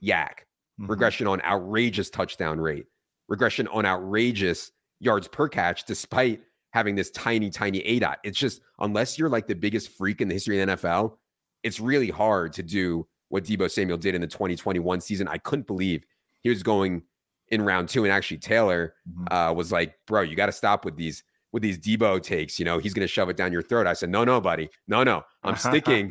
YAC, 0.03 0.29
mm-hmm. 0.29 0.87
regression 0.87 1.27
on 1.27 1.41
outrageous 1.43 2.11
touchdown 2.11 2.61
rate, 2.61 2.87
regression 3.29 3.67
on 3.69 3.85
outrageous 3.85 4.71
yards 5.01 5.29
per 5.29 5.49
catch, 5.49 5.85
despite 5.85 6.41
having 6.77 6.95
this 6.95 7.11
tiny, 7.13 7.49
tiny 7.49 7.81
ADOT. 7.81 8.17
It's 8.23 8.39
just, 8.39 8.61
unless 8.81 9.19
you're 9.19 9.31
like 9.31 9.47
the 9.47 9.55
biggest 9.55 9.89
freak 9.93 10.21
in 10.21 10.29
the 10.29 10.35
history 10.35 10.61
of 10.61 10.69
the 10.69 10.77
NFL, 10.77 11.17
it's 11.63 11.81
really 11.81 12.11
hard 12.11 12.53
to 12.53 12.63
do 12.63 13.09
what 13.31 13.45
Deebo 13.45 13.71
Samuel 13.71 13.97
did 13.97 14.15
in 14.15 14.21
the 14.21 14.27
2021 14.27 15.01
season. 15.01 15.27
I 15.27 15.39
couldn't 15.39 15.67
believe 15.67 16.05
he 16.43 16.51
was 16.51 16.63
going 16.63 17.03
in 17.49 17.63
round 17.63 17.89
two. 17.89 18.05
And 18.05 18.13
actually, 18.13 18.37
Taylor 18.37 18.93
mm-hmm. 19.09 19.33
uh, 19.35 19.55
was 19.55 19.73
like, 19.73 19.95
bro, 20.07 20.21
you 20.21 20.37
got 20.37 20.47
to 20.47 20.53
stop 20.53 20.85
with 20.85 20.99
these 20.99 21.25
with 21.51 21.63
these 21.63 21.79
Deebo 21.79 22.23
takes. 22.23 22.59
You 22.59 22.67
know, 22.67 22.77
he's 22.77 22.93
going 22.93 23.07
to 23.07 23.11
shove 23.11 23.31
it 23.31 23.39
down 23.39 23.53
your 23.53 23.63
throat. 23.63 23.87
I 23.87 23.95
said, 23.95 24.11
no, 24.11 24.25
no, 24.25 24.39
buddy. 24.39 24.69
No, 24.87 25.03
no. 25.03 25.23
I'm 25.45 25.57
sticking 25.69 26.11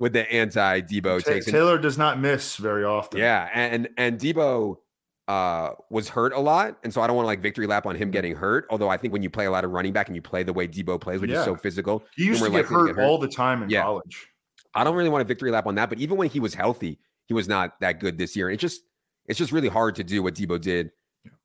with 0.00 0.14
the 0.14 0.32
anti 0.32 0.80
Deebo 0.80 1.22
takes. 1.22 1.44
Taylor 1.44 1.76
does 1.76 1.98
not 1.98 2.18
miss 2.18 2.56
very 2.56 2.84
often. 2.84 3.20
Yeah. 3.20 3.50
And, 3.52 3.90
and 3.98 4.18
Deebo 4.18 4.78
uh, 5.28 5.70
was 5.90 6.08
hurt 6.08 6.32
a 6.32 6.40
lot. 6.40 6.78
And 6.84 6.92
so 6.92 7.00
I 7.00 7.06
don't 7.06 7.16
want 7.16 7.24
to 7.24 7.28
like 7.28 7.40
victory 7.40 7.66
lap 7.66 7.86
on 7.86 7.96
him 7.96 8.10
getting 8.10 8.34
hurt. 8.34 8.66
Although 8.70 8.88
I 8.88 8.96
think 8.96 9.12
when 9.12 9.22
you 9.22 9.30
play 9.30 9.46
a 9.46 9.50
lot 9.50 9.64
of 9.64 9.72
running 9.72 9.92
back 9.92 10.08
and 10.08 10.14
you 10.14 10.22
play 10.22 10.42
the 10.42 10.52
way 10.52 10.68
Deebo 10.68 11.00
plays, 11.00 11.20
which 11.20 11.30
yeah. 11.30 11.40
is 11.40 11.44
so 11.44 11.56
physical, 11.56 12.04
he 12.16 12.26
used 12.26 12.42
to 12.42 12.50
get 12.50 12.64
hurt, 12.66 12.86
to 12.88 12.94
get 12.94 12.96
hurt, 12.96 13.08
all 13.08 13.18
the 13.18 13.28
time 13.28 13.62
in 13.62 13.70
yeah. 13.70 13.82
college. 13.82 14.28
I 14.74 14.84
don't 14.84 14.94
really 14.94 15.08
want 15.08 15.22
to 15.22 15.26
victory 15.26 15.50
lap 15.50 15.66
on 15.66 15.74
that. 15.76 15.88
But 15.88 15.98
even 15.98 16.16
when 16.16 16.28
he 16.28 16.38
was 16.38 16.54
healthy, 16.54 16.98
he 17.26 17.34
was 17.34 17.48
not 17.48 17.80
that 17.80 17.98
good 17.98 18.18
this 18.18 18.36
year. 18.36 18.48
And 18.48 18.54
it 18.54 18.60
just, 18.60 18.82
it's 19.26 19.38
just 19.38 19.50
really 19.50 19.68
hard 19.68 19.96
to 19.96 20.04
do 20.04 20.22
what 20.22 20.34
Deebo 20.34 20.60
did 20.60 20.90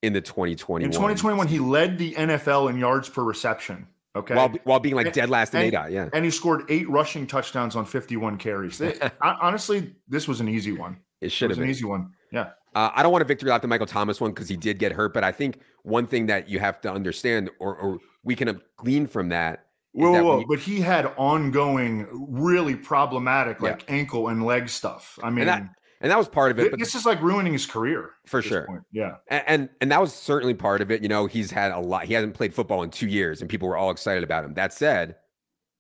in 0.02 0.14
the 0.14 0.22
2021. 0.22 0.84
In 0.84 0.92
2021, 0.92 1.48
he 1.48 1.60
led 1.60 1.98
the 1.98 2.14
NFL 2.14 2.70
in 2.70 2.78
yards 2.78 3.10
per 3.10 3.24
reception. 3.24 3.88
Okay. 4.16 4.36
While, 4.36 4.50
while 4.66 4.80
being 4.80 4.96
like 4.96 5.14
dead 5.14 5.30
last 5.30 5.56
in 5.56 5.72
ADOT. 5.72 5.92
Yeah. 5.92 6.10
And 6.14 6.26
he 6.26 6.32
scored 6.32 6.66
eight 6.70 6.88
rushing 6.90 7.26
touchdowns 7.26 7.76
on 7.76 7.86
51 7.86 8.38
carries. 8.38 8.82
It, 8.82 9.02
honestly, 9.22 9.96
this 10.08 10.28
was 10.28 10.42
an 10.42 10.50
easy 10.50 10.74
one. 10.74 10.98
It 11.22 11.32
should 11.32 11.50
have 11.50 11.58
been 11.58 11.66
an 11.66 11.72
easy 11.72 11.86
one. 11.86 12.12
Yeah. 12.32 12.50
Uh, 12.74 12.90
I 12.96 13.04
don't 13.04 13.12
want 13.12 13.22
to 13.22 13.28
victory 13.28 13.50
lap 13.50 13.62
the 13.62 13.68
Michael 13.68 13.86
Thomas 13.86 14.22
one 14.22 14.32
because 14.32 14.48
he 14.48 14.56
did 14.56 14.80
get 14.80 14.94
hurt, 14.94 15.14
but 15.14 15.24
I 15.24 15.32
think 15.32 15.60
one 15.84 16.08
thing 16.08 16.28
that 16.28 16.50
you 16.50 16.60
have 16.60 16.80
to 16.82 16.92
understand, 16.92 17.50
or, 17.60 17.76
or 17.76 18.00
we 18.24 18.36
can 18.36 18.62
glean 18.78 19.08
from 19.08 19.30
that. 19.30 19.66
Whoa, 19.94 20.14
that 20.14 20.24
whoa, 20.24 20.40
you, 20.40 20.46
but 20.48 20.60
he 20.60 20.80
had 20.80 21.08
ongoing, 21.18 22.08
really 22.12 22.76
problematic, 22.76 23.62
like 23.62 23.84
yeah. 23.88 23.96
ankle 23.96 24.30
and 24.30 24.46
leg 24.46 24.70
stuff. 24.70 25.20
I 25.22 25.30
mean, 25.30 25.46
that, 25.48 25.68
and 26.00 26.10
that 26.10 26.18
was 26.18 26.30
part 26.30 26.52
of 26.52 26.60
it. 26.60 26.72
But 26.72 26.80
this 26.80 26.96
is 26.96 27.06
like 27.06 27.22
ruining 27.22 27.52
his 27.52 27.66
career 27.66 28.12
for 28.26 28.42
sure. 28.42 28.66
Point. 28.68 28.84
Yeah, 28.94 29.16
and, 29.28 29.44
and, 29.48 29.70
and 29.82 29.92
that 29.92 30.00
was 30.00 30.14
certainly 30.14 30.54
part 30.54 30.82
of 30.82 30.92
it. 30.92 31.04
You 31.04 31.10
know, 31.10 31.26
he's 31.26 31.52
had 31.52 31.74
a 31.74 31.80
lot. 31.80 32.06
He 32.06 32.14
hasn't 32.14 32.36
played 32.36 32.54
football 32.54 32.84
in 32.84 32.90
two 32.90 33.08
years, 33.08 33.42
and 33.42 33.50
people 33.50 33.68
were 33.68 33.76
all 33.76 33.92
excited 33.92 34.24
about 34.24 34.46
him. 34.46 34.54
That 34.54 34.72
said, 34.72 35.18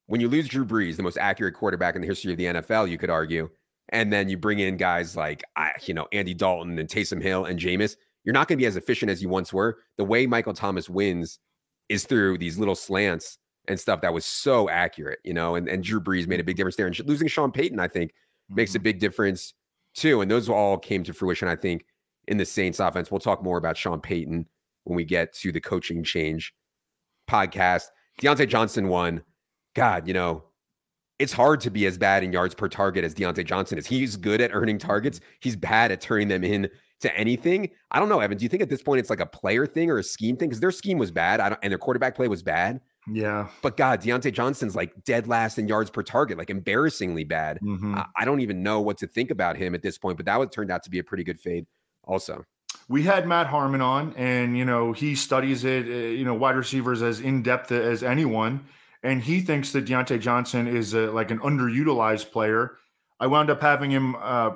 when 0.07 0.19
you 0.19 0.27
lose 0.27 0.49
Drew 0.49 0.65
Brees, 0.65 0.97
the 0.97 1.03
most 1.03 1.17
accurate 1.17 1.53
quarterback 1.53 1.95
in 1.95 2.01
the 2.01 2.07
history 2.07 2.33
of 2.33 2.37
the 2.37 2.45
NFL, 2.45 2.89
you 2.89 2.97
could 2.97 3.09
argue, 3.09 3.49
and 3.91 4.11
then 4.11 4.29
you 4.29 4.37
bring 4.37 4.59
in 4.59 4.77
guys 4.77 5.15
like 5.15 5.43
you 5.83 5.93
know 5.93 6.07
Andy 6.11 6.33
Dalton 6.33 6.79
and 6.79 6.89
Taysom 6.89 7.21
Hill 7.21 7.45
and 7.45 7.59
Jameis, 7.59 7.95
you're 8.23 8.33
not 8.33 8.47
going 8.47 8.57
to 8.57 8.61
be 8.61 8.67
as 8.67 8.77
efficient 8.77 9.11
as 9.11 9.21
you 9.21 9.29
once 9.29 9.51
were. 9.53 9.79
The 9.97 10.05
way 10.05 10.25
Michael 10.27 10.53
Thomas 10.53 10.89
wins 10.89 11.39
is 11.89 12.05
through 12.05 12.37
these 12.37 12.57
little 12.57 12.75
slants 12.75 13.37
and 13.67 13.79
stuff 13.79 14.01
that 14.01 14.13
was 14.13 14.25
so 14.25 14.69
accurate, 14.69 15.19
you 15.23 15.33
know. 15.33 15.55
And 15.55 15.67
and 15.67 15.83
Drew 15.83 16.01
Brees 16.01 16.27
made 16.27 16.39
a 16.39 16.43
big 16.43 16.57
difference 16.57 16.75
there, 16.75 16.87
and 16.87 16.99
losing 17.07 17.27
Sean 17.27 17.51
Payton, 17.51 17.79
I 17.79 17.87
think, 17.87 18.11
mm-hmm. 18.11 18.55
makes 18.55 18.73
a 18.73 18.77
mm-hmm. 18.77 18.83
big 18.83 18.99
difference 18.99 19.53
too. 19.93 20.21
And 20.21 20.31
those 20.31 20.49
all 20.49 20.77
came 20.77 21.03
to 21.03 21.13
fruition, 21.13 21.47
I 21.47 21.55
think, 21.55 21.85
in 22.27 22.37
the 22.37 22.45
Saints 22.45 22.79
offense. 22.79 23.11
We'll 23.11 23.19
talk 23.19 23.43
more 23.43 23.57
about 23.57 23.77
Sean 23.77 23.99
Payton 23.99 24.47
when 24.85 24.95
we 24.95 25.03
get 25.03 25.33
to 25.35 25.51
the 25.51 25.61
coaching 25.61 26.03
change 26.03 26.53
podcast. 27.29 27.85
Diontae 28.21 28.47
Johnson 28.47 28.87
won. 28.87 29.23
God, 29.73 30.07
you 30.07 30.13
know, 30.13 30.43
it's 31.21 31.31
hard 31.31 31.61
to 31.61 31.69
be 31.69 31.85
as 31.85 31.99
bad 31.99 32.23
in 32.23 32.33
yards 32.33 32.55
per 32.55 32.67
target 32.67 33.05
as 33.05 33.13
Diontae 33.13 33.45
Johnson 33.45 33.77
is. 33.77 33.85
He's 33.85 34.17
good 34.17 34.41
at 34.41 34.49
earning 34.53 34.79
targets. 34.79 35.21
He's 35.39 35.55
bad 35.55 35.91
at 35.91 36.01
turning 36.01 36.27
them 36.29 36.43
in 36.43 36.67
to 37.01 37.15
anything. 37.15 37.69
I 37.91 37.99
don't 37.99 38.09
know, 38.09 38.19
Evan. 38.19 38.39
Do 38.39 38.43
you 38.43 38.49
think 38.49 38.63
at 38.63 38.69
this 38.69 38.81
point 38.81 38.99
it's 38.99 39.09
like 39.11 39.19
a 39.19 39.27
player 39.27 39.67
thing 39.67 39.91
or 39.91 39.99
a 39.99 40.03
scheme 40.03 40.35
thing? 40.35 40.49
Because 40.49 40.61
their 40.61 40.71
scheme 40.71 40.97
was 40.97 41.11
bad, 41.11 41.57
and 41.61 41.71
their 41.71 41.77
quarterback 41.77 42.15
play 42.15 42.27
was 42.27 42.41
bad. 42.41 42.81
Yeah. 43.07 43.49
But 43.61 43.77
God, 43.77 44.01
Diontae 44.01 44.33
Johnson's 44.33 44.75
like 44.75 44.93
dead 45.03 45.27
last 45.27 45.59
in 45.59 45.67
yards 45.67 45.91
per 45.91 46.01
target, 46.01 46.39
like 46.39 46.49
embarrassingly 46.49 47.23
bad. 47.23 47.59
Mm-hmm. 47.63 47.95
I, 47.95 48.05
I, 48.17 48.25
don't 48.25 48.41
even 48.41 48.63
know 48.63 48.81
what 48.81 48.97
to 48.99 49.07
think 49.07 49.31
about 49.31 49.57
him 49.57 49.73
at 49.73 49.81
this 49.81 49.97
point, 49.97 50.17
but 50.17 50.25
that 50.27 50.37
would 50.37 50.51
turned 50.51 50.71
out 50.71 50.83
to 50.83 50.89
be 50.91 50.99
a 50.99 51.03
pretty 51.03 51.23
good 51.23 51.39
fade 51.39 51.65
also. 52.03 52.45
We 52.87 53.03
had 53.03 53.27
Matt 53.27 53.47
Harmon 53.47 53.81
on, 53.81 54.13
and, 54.17 54.55
you 54.55 54.65
know, 54.65 54.91
he 54.91 55.15
studies 55.15 55.63
it, 55.63 55.87
uh, 55.87 55.89
you 55.89 56.25
know, 56.25 56.35
wide 56.35 56.55
receivers 56.55 57.01
as 57.01 57.19
in 57.19 57.41
depth 57.41 57.71
as 57.71 58.03
anyone. 58.03 58.65
And 59.03 59.21
he 59.21 59.41
thinks 59.41 59.71
that 59.71 59.85
Diontae 59.85 60.19
Johnson 60.19 60.67
is 60.67 60.93
a, 60.93 61.11
like 61.11 61.31
an 61.31 61.39
underutilized 61.39 62.31
player. 62.31 62.77
I 63.19 63.27
wound 63.27 63.49
up 63.49 63.61
having 63.61 63.89
him 63.89 64.15
uh, 64.15 64.51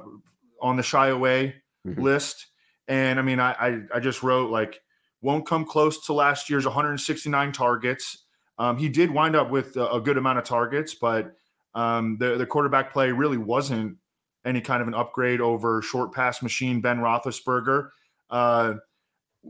on 0.62 0.75
the 0.75 0.84
shy 0.84 1.08
away 1.08 1.55
mm-hmm. 1.86 2.01
list. 2.01 2.47
And 2.88 3.17
I 3.19 3.23
mean, 3.23 3.39
I, 3.39 3.51
I, 3.53 3.81
I 3.95 3.99
just 3.99 4.21
wrote 4.21 4.51
like, 4.51 4.81
won't 5.21 5.47
come 5.47 5.65
close 5.65 6.05
to 6.05 6.13
last 6.13 6.49
year's 6.49 6.65
169 6.65 7.51
targets 7.51 8.25
um, 8.58 8.77
he 8.77 8.89
did 8.89 9.12
wind 9.12 9.36
up 9.36 9.49
with 9.49 9.75
a, 9.75 9.93
a 9.93 10.01
good 10.01 10.17
amount 10.17 10.38
of 10.38 10.45
targets, 10.45 10.93
but 10.93 11.34
um, 11.73 12.17
the 12.19 12.38
the 12.38 12.45
quarterback 12.45 12.93
play 12.93 13.12
really 13.12 13.38
wasn't 13.38 13.97
any 14.45 14.62
kind 14.62 14.81
of 14.81 14.88
an 14.88 14.93
upgrade 14.93 15.41
over 15.41 15.81
short 15.81 16.13
pass 16.13 16.41
machine 16.41 16.79
Ben 16.79 16.99
Roethlisberger. 16.99 17.89
Uh, 18.29 18.75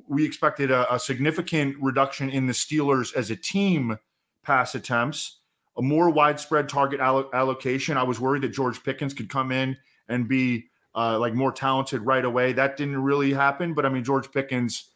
we 0.09 0.25
expected 0.25 0.71
a, 0.71 0.93
a, 0.93 0.99
significant 0.99 1.77
reduction 1.79 2.29
in 2.29 2.47
the 2.47 2.53
Steelers 2.53 3.15
as 3.15 3.31
a 3.31 3.35
team 3.35 3.97
pass 4.45 4.75
attempts, 4.75 5.39
a 5.77 5.81
more 5.81 6.09
widespread 6.09 6.69
target 6.69 6.99
allo- 6.99 7.29
allocation. 7.33 7.97
I 7.97 8.03
was 8.03 8.19
worried 8.19 8.43
that 8.43 8.49
George 8.49 8.83
Pickens 8.83 9.13
could 9.13 9.29
come 9.29 9.51
in 9.51 9.77
and 10.07 10.27
be 10.27 10.67
uh, 10.95 11.19
like 11.19 11.33
more 11.33 11.51
talented 11.51 12.01
right 12.01 12.23
away. 12.23 12.53
That 12.53 12.77
didn't 12.77 13.01
really 13.01 13.33
happen, 13.33 13.73
but 13.73 13.85
I 13.85 13.89
mean 13.89 14.03
George 14.03 14.31
Pickens 14.31 14.89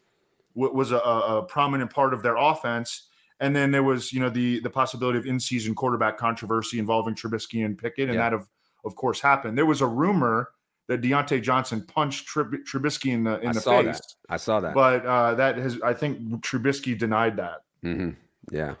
w- 0.54 0.74
was 0.74 0.92
a, 0.92 0.98
a 0.98 1.42
prominent 1.42 1.92
part 1.92 2.14
of 2.14 2.22
their 2.22 2.36
offense. 2.36 3.08
And 3.38 3.56
then 3.56 3.70
there 3.70 3.82
was, 3.82 4.12
you 4.12 4.20
know, 4.20 4.28
the 4.28 4.60
the 4.60 4.70
possibility 4.70 5.18
of 5.18 5.26
in-season 5.26 5.74
quarterback 5.74 6.18
controversy 6.18 6.78
involving 6.78 7.14
Trubisky 7.14 7.64
and 7.64 7.76
Pickett, 7.76 8.08
and 8.08 8.14
yeah. 8.14 8.30
that 8.30 8.34
of 8.34 8.46
of 8.84 8.96
course 8.96 9.20
happened. 9.20 9.56
There 9.56 9.66
was 9.66 9.80
a 9.80 9.86
rumor 9.86 10.50
that 10.88 11.00
Diontae 11.00 11.40
Johnson 11.40 11.82
punched 11.82 12.28
Trub- 12.28 12.64
Trubisky 12.70 13.12
in 13.12 13.24
the 13.24 13.38
in 13.40 13.48
I 13.48 13.52
the 13.52 13.60
face. 13.60 13.98
That. 13.98 14.14
I 14.28 14.36
saw 14.36 14.60
that, 14.60 14.74
but 14.74 15.06
uh, 15.06 15.34
that 15.36 15.56
has 15.56 15.80
I 15.82 15.94
think 15.94 16.20
Trubisky 16.42 16.98
denied 16.98 17.36
that. 17.38 17.62
Mm-hmm. 17.84 18.10
Yeah, 18.50 18.74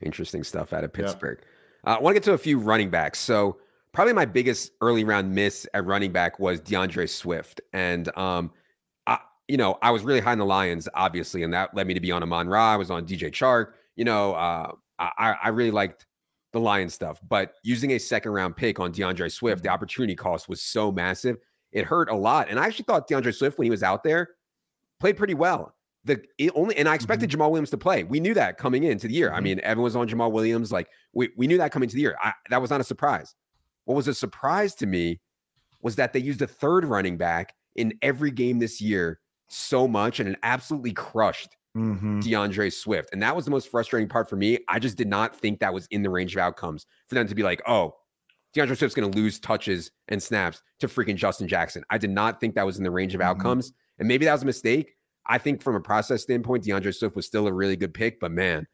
interesting 0.00 0.44
stuff 0.44 0.72
out 0.72 0.84
of 0.84 0.92
Pittsburgh. 0.92 1.38
Yeah. 1.84 1.92
Uh, 1.92 1.96
I 1.96 2.00
want 2.00 2.14
to 2.14 2.20
get 2.20 2.24
to 2.24 2.32
a 2.32 2.38
few 2.38 2.58
running 2.58 2.90
backs. 2.90 3.18
So 3.18 3.58
probably 3.92 4.12
my 4.12 4.24
biggest 4.24 4.72
early 4.80 5.04
round 5.04 5.34
miss 5.34 5.66
at 5.74 5.86
running 5.86 6.12
back 6.12 6.38
was 6.38 6.60
D'Andre 6.60 7.06
Swift, 7.06 7.60
and 7.72 8.16
um, 8.16 8.50
I, 9.06 9.18
you 9.48 9.56
know, 9.56 9.78
I 9.82 9.90
was 9.90 10.02
really 10.02 10.20
high 10.20 10.32
in 10.32 10.38
the 10.38 10.44
Lions, 10.44 10.88
obviously, 10.94 11.42
and 11.42 11.52
that 11.54 11.74
led 11.74 11.86
me 11.86 11.94
to 11.94 12.00
be 12.00 12.10
on 12.10 12.22
Amon 12.22 12.48
Ra. 12.48 12.72
I 12.72 12.76
was 12.76 12.90
on 12.90 13.06
DJ 13.06 13.30
Chark 13.30 13.72
you 13.96 14.04
know, 14.04 14.34
uh, 14.34 14.72
I, 14.98 15.36
I 15.42 15.48
really 15.48 15.70
liked 15.70 16.06
the 16.52 16.60
Lion 16.60 16.88
stuff, 16.88 17.18
but 17.28 17.54
using 17.64 17.92
a 17.92 17.98
second 17.98 18.32
round 18.32 18.56
pick 18.56 18.78
on 18.78 18.92
D'Andre 18.92 19.28
Swift, 19.28 19.62
the 19.62 19.68
mm-hmm. 19.68 19.74
opportunity 19.74 20.14
cost 20.14 20.48
was 20.48 20.62
so 20.62 20.92
massive. 20.92 21.38
It 21.72 21.84
hurt 21.84 22.08
a 22.08 22.14
lot. 22.14 22.48
And 22.48 22.60
I 22.60 22.66
actually 22.66 22.84
thought 22.84 23.08
D'Andre 23.08 23.32
Swift, 23.32 23.58
when 23.58 23.64
he 23.64 23.70
was 23.70 23.82
out 23.82 24.04
there, 24.04 24.28
played 25.00 25.16
pretty 25.16 25.34
well. 25.34 25.74
The 26.06 26.50
only 26.54 26.76
and 26.76 26.88
I 26.88 26.94
expected 26.94 27.30
mm-hmm. 27.30 27.40
Jamaal 27.40 27.50
Williams 27.50 27.70
to 27.70 27.78
play. 27.78 28.04
We 28.04 28.20
knew 28.20 28.34
that 28.34 28.58
coming 28.58 28.84
into 28.84 29.08
the 29.08 29.14
year. 29.14 29.28
Mm-hmm. 29.28 29.36
I 29.36 29.40
mean, 29.40 29.60
everyone's 29.62 29.96
on 29.96 30.08
Jamaal 30.08 30.32
Williams. 30.32 30.72
Like 30.72 30.88
we, 31.12 31.30
we 31.36 31.46
knew 31.46 31.58
that 31.58 31.72
coming 31.72 31.88
to 31.88 31.94
the 31.94 32.00
year. 32.00 32.16
I, 32.22 32.32
that 32.50 32.60
was 32.60 32.70
not 32.70 32.80
a 32.80 32.84
surprise. 32.84 33.34
What 33.84 33.94
was 33.94 34.08
a 34.08 34.14
surprise 34.14 34.74
to 34.76 34.86
me 34.86 35.20
was 35.82 35.96
that 35.96 36.12
they 36.12 36.20
used 36.20 36.42
a 36.42 36.46
third 36.46 36.84
running 36.84 37.16
back 37.16 37.54
in 37.74 37.92
every 38.02 38.30
game 38.30 38.58
this 38.58 38.80
year 38.80 39.20
so 39.48 39.86
much 39.86 40.18
and 40.18 40.28
it 40.28 40.38
absolutely 40.42 40.92
crushed 40.92 41.56
mm-hmm. 41.76 42.20
D'Andre 42.20 42.70
Swift. 42.70 43.10
And 43.12 43.22
that 43.22 43.36
was 43.36 43.44
the 43.44 43.50
most 43.50 43.70
frustrating 43.70 44.08
part 44.08 44.28
for 44.28 44.36
me. 44.36 44.58
I 44.68 44.78
just 44.78 44.96
did 44.96 45.08
not 45.08 45.36
think 45.36 45.60
that 45.60 45.72
was 45.72 45.86
in 45.90 46.02
the 46.02 46.10
range 46.10 46.34
of 46.34 46.40
outcomes 46.40 46.86
for 47.06 47.14
them 47.14 47.28
to 47.28 47.34
be 47.34 47.42
like, 47.42 47.62
oh, 47.66 47.94
D'Andre 48.54 48.74
Swift's 48.74 48.94
going 48.94 49.10
to 49.10 49.18
lose 49.18 49.38
touches 49.38 49.90
and 50.08 50.22
snaps 50.22 50.62
to 50.80 50.88
freaking 50.88 51.16
Justin 51.16 51.46
Jackson. 51.46 51.84
I 51.90 51.98
did 51.98 52.10
not 52.10 52.40
think 52.40 52.54
that 52.54 52.66
was 52.66 52.78
in 52.78 52.84
the 52.84 52.90
range 52.90 53.14
of 53.14 53.20
mm-hmm. 53.20 53.28
outcomes. 53.28 53.72
And 53.98 54.08
maybe 54.08 54.24
that 54.24 54.32
was 54.32 54.42
a 54.42 54.46
mistake. 54.46 54.95
I 55.28 55.38
think 55.38 55.62
from 55.62 55.74
a 55.74 55.80
process 55.80 56.22
standpoint, 56.22 56.64
D'Andre 56.64 56.92
Swift 56.92 57.16
was 57.16 57.26
still 57.26 57.46
a 57.46 57.52
really 57.52 57.76
good 57.76 57.94
pick, 57.94 58.20
but 58.20 58.30
man, 58.30 58.66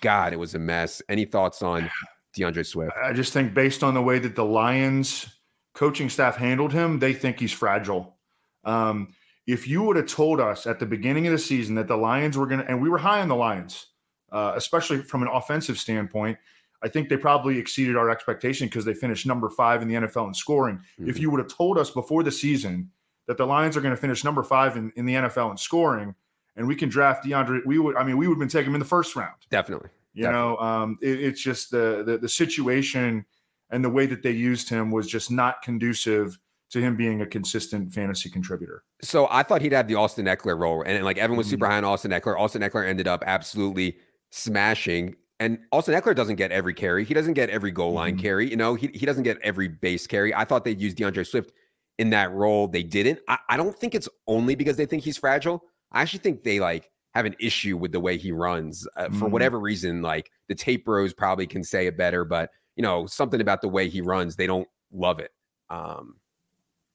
God, 0.00 0.32
it 0.32 0.38
was 0.38 0.54
a 0.54 0.58
mess. 0.58 1.02
Any 1.08 1.24
thoughts 1.24 1.62
on 1.62 1.90
D'Andre 2.34 2.62
Swift? 2.62 2.92
I 3.02 3.12
just 3.12 3.32
think 3.32 3.54
based 3.54 3.82
on 3.82 3.94
the 3.94 4.02
way 4.02 4.18
that 4.18 4.36
the 4.36 4.44
Lions 4.44 5.26
coaching 5.74 6.08
staff 6.08 6.36
handled 6.36 6.72
him, 6.72 6.98
they 6.98 7.12
think 7.12 7.40
he's 7.40 7.52
fragile. 7.52 8.16
Um, 8.64 9.14
if 9.46 9.68
you 9.68 9.82
would 9.82 9.96
have 9.96 10.06
told 10.06 10.40
us 10.40 10.66
at 10.66 10.80
the 10.80 10.86
beginning 10.86 11.26
of 11.26 11.32
the 11.32 11.38
season 11.38 11.76
that 11.76 11.86
the 11.86 11.96
Lions 11.96 12.36
were 12.36 12.46
going 12.46 12.60
to, 12.60 12.66
and 12.66 12.82
we 12.82 12.88
were 12.88 12.98
high 12.98 13.20
on 13.20 13.28
the 13.28 13.36
Lions, 13.36 13.86
uh, 14.32 14.52
especially 14.56 14.98
from 14.98 15.22
an 15.22 15.28
offensive 15.32 15.78
standpoint, 15.78 16.38
I 16.82 16.88
think 16.88 17.08
they 17.08 17.16
probably 17.16 17.58
exceeded 17.58 17.96
our 17.96 18.10
expectation 18.10 18.66
because 18.66 18.84
they 18.84 18.94
finished 18.94 19.26
number 19.26 19.48
five 19.48 19.82
in 19.82 19.88
the 19.88 19.94
NFL 19.94 20.28
in 20.28 20.34
scoring. 20.34 20.76
Mm-hmm. 20.76 21.08
If 21.08 21.18
you 21.18 21.30
would 21.30 21.40
have 21.40 21.48
told 21.48 21.78
us 21.78 21.90
before 21.90 22.22
the 22.22 22.32
season 22.32 22.90
that 23.26 23.36
the 23.36 23.46
Lions 23.46 23.76
are 23.76 23.80
going 23.80 23.94
to 23.94 24.00
finish 24.00 24.24
number 24.24 24.42
five 24.42 24.76
in, 24.76 24.92
in 24.96 25.06
the 25.06 25.14
NFL 25.14 25.50
in 25.50 25.56
scoring, 25.56 26.14
and 26.56 26.66
we 26.66 26.74
can 26.74 26.88
draft 26.88 27.24
D'Andre. 27.24 27.60
we 27.66 27.78
would, 27.78 27.96
I 27.96 28.04
mean, 28.04 28.16
we 28.16 28.28
would 28.28 28.34
have 28.34 28.40
been 28.40 28.48
taking 28.48 28.70
him 28.70 28.74
in 28.74 28.80
the 28.80 28.86
first 28.86 29.16
round. 29.16 29.34
Definitely. 29.50 29.90
You 30.14 30.22
Definitely. 30.22 30.48
know, 30.48 30.56
um, 30.58 30.98
it, 31.02 31.20
it's 31.20 31.42
just 31.42 31.70
the, 31.70 32.02
the 32.06 32.16
the 32.16 32.28
situation 32.28 33.26
and 33.70 33.84
the 33.84 33.90
way 33.90 34.06
that 34.06 34.22
they 34.22 34.30
used 34.30 34.68
him 34.68 34.90
was 34.90 35.06
just 35.06 35.30
not 35.30 35.60
conducive 35.62 36.38
to 36.70 36.80
him 36.80 36.96
being 36.96 37.20
a 37.22 37.26
consistent 37.26 37.92
fantasy 37.92 38.28
contributor. 38.28 38.82
So 39.02 39.28
I 39.30 39.42
thought 39.42 39.62
he'd 39.62 39.72
have 39.72 39.88
the 39.88 39.94
Austin 39.94 40.26
Ekeler 40.26 40.58
role, 40.58 40.82
and, 40.82 40.92
and 40.92 41.04
like 41.04 41.18
everyone 41.18 41.38
was 41.38 41.46
mm-hmm. 41.46 41.54
super 41.54 41.66
high 41.66 41.76
on 41.76 41.84
Austin 41.84 42.10
Ekeler. 42.10 42.38
Austin 42.38 42.62
Ekeler 42.62 42.86
ended 42.86 43.06
up 43.06 43.22
absolutely 43.26 43.98
smashing. 44.30 45.16
And 45.38 45.58
Austin 45.70 45.94
Ekeler 45.94 46.14
doesn't 46.14 46.36
get 46.36 46.50
every 46.50 46.72
carry. 46.72 47.04
He 47.04 47.12
doesn't 47.12 47.34
get 47.34 47.50
every 47.50 47.70
goal 47.70 47.92
line 47.92 48.14
mm-hmm. 48.14 48.22
carry. 48.22 48.50
You 48.50 48.56
know, 48.56 48.74
he, 48.74 48.88
he 48.94 49.04
doesn't 49.06 49.22
get 49.22 49.38
every 49.42 49.68
base 49.68 50.06
carry. 50.06 50.34
I 50.34 50.44
thought 50.44 50.64
they'd 50.64 50.80
use 50.80 50.94
D'Andre 50.94 51.24
Swift 51.24 51.52
in 51.98 52.10
that 52.10 52.32
role. 52.32 52.68
They 52.68 52.82
didn't. 52.82 53.20
I, 53.28 53.38
I 53.48 53.56
don't 53.56 53.76
think 53.76 53.94
it's 53.94 54.08
only 54.26 54.54
because 54.54 54.76
they 54.76 54.86
think 54.86 55.02
he's 55.02 55.18
fragile. 55.18 55.62
I 55.92 56.02
actually 56.02 56.20
think 56.20 56.42
they 56.42 56.60
like 56.60 56.90
have 57.14 57.24
an 57.24 57.36
issue 57.40 57.76
with 57.76 57.92
the 57.92 58.00
way 58.00 58.16
he 58.16 58.32
runs 58.32 58.86
uh, 58.96 59.04
mm-hmm. 59.04 59.18
for 59.18 59.28
whatever 59.28 59.58
reason. 59.58 60.02
Like 60.02 60.30
the 60.48 60.54
tape 60.54 60.84
bros 60.84 61.14
probably 61.14 61.46
can 61.46 61.64
say 61.64 61.86
it 61.86 61.96
better, 61.96 62.24
but 62.24 62.50
you 62.76 62.82
know, 62.82 63.06
something 63.06 63.40
about 63.40 63.62
the 63.62 63.68
way 63.68 63.88
he 63.88 64.02
runs, 64.02 64.36
they 64.36 64.46
don't 64.46 64.68
love 64.92 65.18
it. 65.18 65.30
Um, 65.70 66.16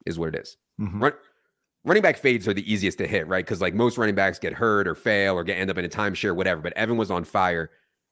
is 0.06 0.18
what 0.18 0.30
it 0.30 0.42
is. 0.42 0.58
Mm-hmm. 0.80 1.04
Run, 1.04 1.14
running 1.84 2.04
back 2.04 2.18
fades 2.18 2.48
are 2.48 2.54
the 2.54 2.72
easiest 2.72 2.98
to 3.00 3.08
hit, 3.08 3.28
right? 3.28 3.44
Because 3.44 3.62
like 3.62 3.74
most 3.74 3.98
running 3.98 4.16
backs 4.16 4.40
get 4.40 4.54
hurt 4.54 4.88
or 4.88 4.96
fail 4.96 5.36
or 5.36 5.44
get 5.44 5.58
end 5.58 5.70
up 5.70 5.78
in 5.78 5.86
a 5.86 5.90
timeshare, 5.90 6.36
whatever. 6.36 6.62
But 6.62 6.74
Evan 6.74 6.98
was 6.98 7.12
on 7.12 7.24
fire 7.24 7.72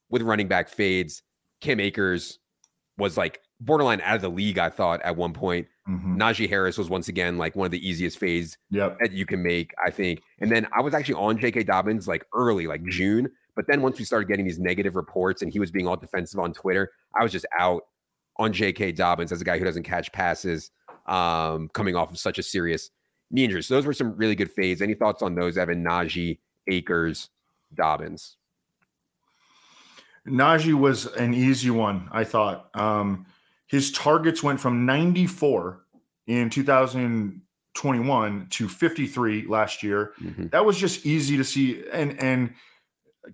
with 0.09 0.21
running 0.21 0.47
back 0.47 0.69
fades. 0.69 1.21
Cam 1.61 1.79
Akers 1.79 2.39
was 2.97 3.17
like 3.17 3.41
borderline 3.59 4.01
out 4.01 4.15
of 4.15 4.21
the 4.21 4.29
league, 4.29 4.57
I 4.57 4.69
thought, 4.69 5.01
at 5.03 5.15
one 5.15 5.33
point. 5.33 5.67
Mm-hmm. 5.89 6.21
Najee 6.21 6.47
Harris 6.47 6.77
was 6.77 6.89
once 6.89 7.07
again 7.07 7.37
like 7.37 7.55
one 7.55 7.65
of 7.65 7.71
the 7.71 7.87
easiest 7.87 8.19
fades 8.19 8.57
yep. 8.69 8.97
that 8.99 9.11
you 9.11 9.25
can 9.25 9.41
make, 9.41 9.73
I 9.83 9.89
think. 9.89 10.21
And 10.39 10.51
then 10.51 10.67
I 10.71 10.81
was 10.81 10.93
actually 10.93 11.15
on 11.15 11.39
J.K. 11.39 11.63
Dobbins 11.63 12.07
like 12.07 12.25
early, 12.33 12.67
like 12.67 12.83
June. 12.85 13.29
But 13.55 13.65
then 13.67 13.81
once 13.81 13.97
we 13.97 14.05
started 14.05 14.27
getting 14.27 14.45
these 14.45 14.59
negative 14.59 14.95
reports 14.95 15.41
and 15.41 15.51
he 15.51 15.59
was 15.59 15.71
being 15.71 15.87
all 15.87 15.97
defensive 15.97 16.39
on 16.39 16.53
Twitter, 16.53 16.91
I 17.19 17.23
was 17.23 17.31
just 17.31 17.47
out 17.57 17.87
on 18.37 18.53
J.K. 18.53 18.91
Dobbins 18.91 19.31
as 19.31 19.41
a 19.41 19.43
guy 19.43 19.57
who 19.57 19.65
doesn't 19.65 19.83
catch 19.83 20.11
passes 20.11 20.69
um, 21.07 21.69
coming 21.69 21.95
off 21.95 22.11
of 22.11 22.19
such 22.19 22.37
a 22.37 22.43
serious 22.43 22.91
knee 23.31 23.45
injury. 23.45 23.63
So 23.63 23.73
those 23.73 23.85
were 23.85 23.93
some 23.93 24.15
really 24.15 24.35
good 24.35 24.51
fades. 24.51 24.81
Any 24.81 24.93
thoughts 24.93 25.23
on 25.23 25.33
those, 25.33 25.57
Evan, 25.57 25.83
Najee, 25.83 26.37
Akers, 26.67 27.29
Dobbins? 27.73 28.37
Najee 30.27 30.73
was 30.73 31.07
an 31.07 31.33
easy 31.33 31.71
one, 31.71 32.07
I 32.11 32.23
thought. 32.23 32.69
Um, 32.75 33.25
his 33.69 33.91
targets 33.91 34.43
went 34.43 34.59
from 34.59 34.85
94 34.85 35.85
in 36.27 36.49
2021 36.49 38.47
to 38.49 38.67
53 38.67 39.47
last 39.47 39.83
year. 39.83 40.13
Mm-hmm. 40.21 40.47
That 40.47 40.65
was 40.65 40.77
just 40.77 41.05
easy 41.05 41.37
to 41.37 41.43
see 41.43 41.83
and 41.93 42.19
and 42.19 42.53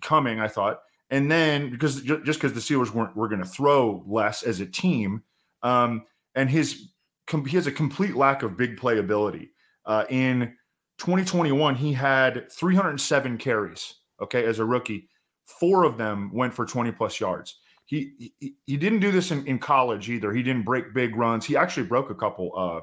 coming, 0.02 0.38
I 0.40 0.48
thought. 0.48 0.82
And 1.10 1.30
then 1.30 1.70
because 1.70 2.02
just 2.02 2.40
because 2.40 2.52
the 2.52 2.60
Steelers 2.60 2.92
weren't 2.92 3.16
were 3.16 3.28
going 3.28 3.42
to 3.42 3.48
throw 3.48 4.04
less 4.06 4.42
as 4.42 4.60
a 4.60 4.66
team, 4.66 5.22
um, 5.62 6.04
and 6.34 6.50
his 6.50 6.90
he 7.30 7.56
has 7.56 7.66
a 7.66 7.72
complete 7.72 8.14
lack 8.14 8.42
of 8.42 8.56
big 8.56 8.78
playability. 8.78 9.48
Uh, 9.84 10.04
in 10.10 10.54
2021, 10.98 11.76
he 11.76 11.92
had 11.92 12.50
307 12.52 13.38
carries. 13.38 13.94
Okay, 14.20 14.44
as 14.44 14.58
a 14.58 14.64
rookie, 14.64 15.08
four 15.44 15.84
of 15.84 15.96
them 15.96 16.30
went 16.32 16.52
for 16.52 16.66
20 16.66 16.92
plus 16.92 17.20
yards. 17.20 17.58
He 17.86 18.32
he, 18.38 18.54
he 18.66 18.76
didn't 18.76 19.00
do 19.00 19.10
this 19.10 19.30
in, 19.30 19.46
in 19.46 19.58
college 19.58 20.10
either. 20.10 20.32
He 20.32 20.42
didn't 20.42 20.64
break 20.64 20.92
big 20.92 21.16
runs. 21.16 21.46
He 21.46 21.56
actually 21.56 21.86
broke 21.86 22.10
a 22.10 22.14
couple 22.14 22.52
uh, 22.56 22.80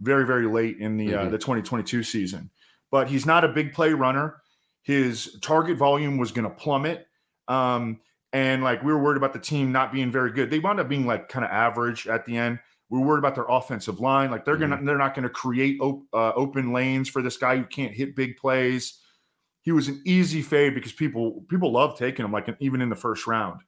very 0.00 0.26
very 0.26 0.46
late 0.46 0.78
in 0.78 0.96
the 0.96 1.14
uh, 1.14 1.18
mm-hmm. 1.18 1.28
uh, 1.28 1.30
the 1.30 1.38
2022 1.38 2.02
season. 2.02 2.50
But 2.90 3.08
he's 3.08 3.24
not 3.24 3.44
a 3.44 3.48
big 3.48 3.72
play 3.72 3.92
runner. 3.92 4.42
His 4.82 5.38
target 5.40 5.78
volume 5.78 6.18
was 6.18 6.32
going 6.32 6.44
to 6.44 6.54
plummet. 6.54 7.06
Um, 7.48 8.00
and 8.32 8.64
like 8.64 8.82
we 8.82 8.92
were 8.92 9.02
worried 9.02 9.16
about 9.16 9.32
the 9.32 9.38
team 9.38 9.72
not 9.72 9.92
being 9.92 10.10
very 10.10 10.32
good. 10.32 10.50
They 10.50 10.58
wound 10.58 10.80
up 10.80 10.88
being 10.88 11.06
like 11.06 11.28
kind 11.28 11.44
of 11.44 11.50
average 11.50 12.06
at 12.06 12.24
the 12.24 12.36
end. 12.36 12.58
We 12.88 12.98
are 12.98 13.04
worried 13.04 13.18
about 13.18 13.34
their 13.34 13.46
offensive 13.48 14.00
line. 14.00 14.30
Like 14.30 14.44
they're 14.44 14.56
gonna, 14.56 14.76
mm-hmm. 14.76 14.86
they're 14.86 14.98
not 14.98 15.14
gonna 15.14 15.28
create 15.28 15.80
op- 15.80 16.04
uh, 16.12 16.32
open 16.34 16.72
lanes 16.72 17.08
for 17.08 17.22
this 17.22 17.36
guy 17.36 17.56
who 17.56 17.64
can't 17.64 17.92
hit 17.92 18.16
big 18.16 18.36
plays. 18.36 18.98
He 19.62 19.72
was 19.72 19.88
an 19.88 20.02
easy 20.04 20.42
fade 20.42 20.74
because 20.74 20.92
people 20.92 21.44
people 21.48 21.72
love 21.72 21.96
taking 21.98 22.24
him, 22.24 22.32
like 22.32 22.48
even 22.60 22.80
in 22.80 22.88
the 22.88 22.96
first 22.96 23.26
round. 23.26 23.60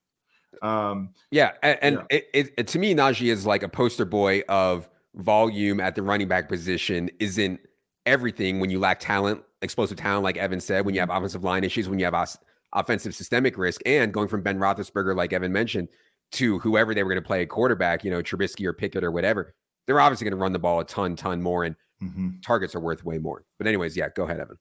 Um, 0.62 1.10
yeah, 1.30 1.52
and, 1.62 1.78
and 1.82 1.94
yeah. 2.10 2.18
It, 2.32 2.54
it, 2.56 2.66
to 2.68 2.78
me, 2.78 2.94
Najee 2.94 3.30
is 3.30 3.46
like 3.46 3.62
a 3.62 3.68
poster 3.68 4.04
boy 4.04 4.42
of 4.48 4.88
volume 5.14 5.80
at 5.80 5.94
the 5.94 6.02
running 6.02 6.28
back 6.28 6.48
position. 6.48 7.10
Isn't 7.20 7.60
everything 8.06 8.60
when 8.60 8.70
you 8.70 8.78
lack 8.78 9.00
talent, 9.00 9.42
explosive 9.62 9.96
talent, 9.96 10.24
like 10.24 10.36
Evan 10.36 10.60
said, 10.60 10.84
when 10.84 10.94
you 10.94 11.00
have 11.00 11.08
mm-hmm. 11.08 11.18
offensive 11.18 11.44
line 11.44 11.64
issues, 11.64 11.88
when 11.88 11.98
you 11.98 12.04
have 12.04 12.14
os- 12.14 12.38
offensive 12.72 13.14
systemic 13.14 13.56
risk, 13.56 13.80
and 13.86 14.12
going 14.12 14.28
from 14.28 14.42
Ben 14.42 14.58
Roethlisberger, 14.58 15.16
like 15.16 15.32
Evan 15.32 15.52
mentioned, 15.52 15.88
to 16.32 16.58
whoever 16.58 16.94
they 16.94 17.02
were 17.02 17.10
going 17.10 17.22
to 17.22 17.26
play 17.26 17.42
a 17.42 17.46
quarterback, 17.46 18.04
you 18.04 18.10
know, 18.10 18.22
Trubisky 18.22 18.66
or 18.66 18.72
Pickett 18.72 19.04
or 19.04 19.10
whatever, 19.10 19.54
they're 19.86 20.00
obviously 20.00 20.24
going 20.24 20.36
to 20.36 20.42
run 20.42 20.52
the 20.52 20.58
ball 20.58 20.80
a 20.80 20.84
ton, 20.84 21.16
ton 21.16 21.40
more, 21.40 21.64
and 21.64 21.76
mm-hmm. 22.02 22.30
targets 22.44 22.74
are 22.74 22.80
worth 22.80 23.04
way 23.04 23.18
more. 23.18 23.44
But 23.58 23.66
anyways, 23.66 23.96
yeah, 23.96 24.08
go 24.14 24.24
ahead, 24.24 24.40
Evan. 24.40 24.56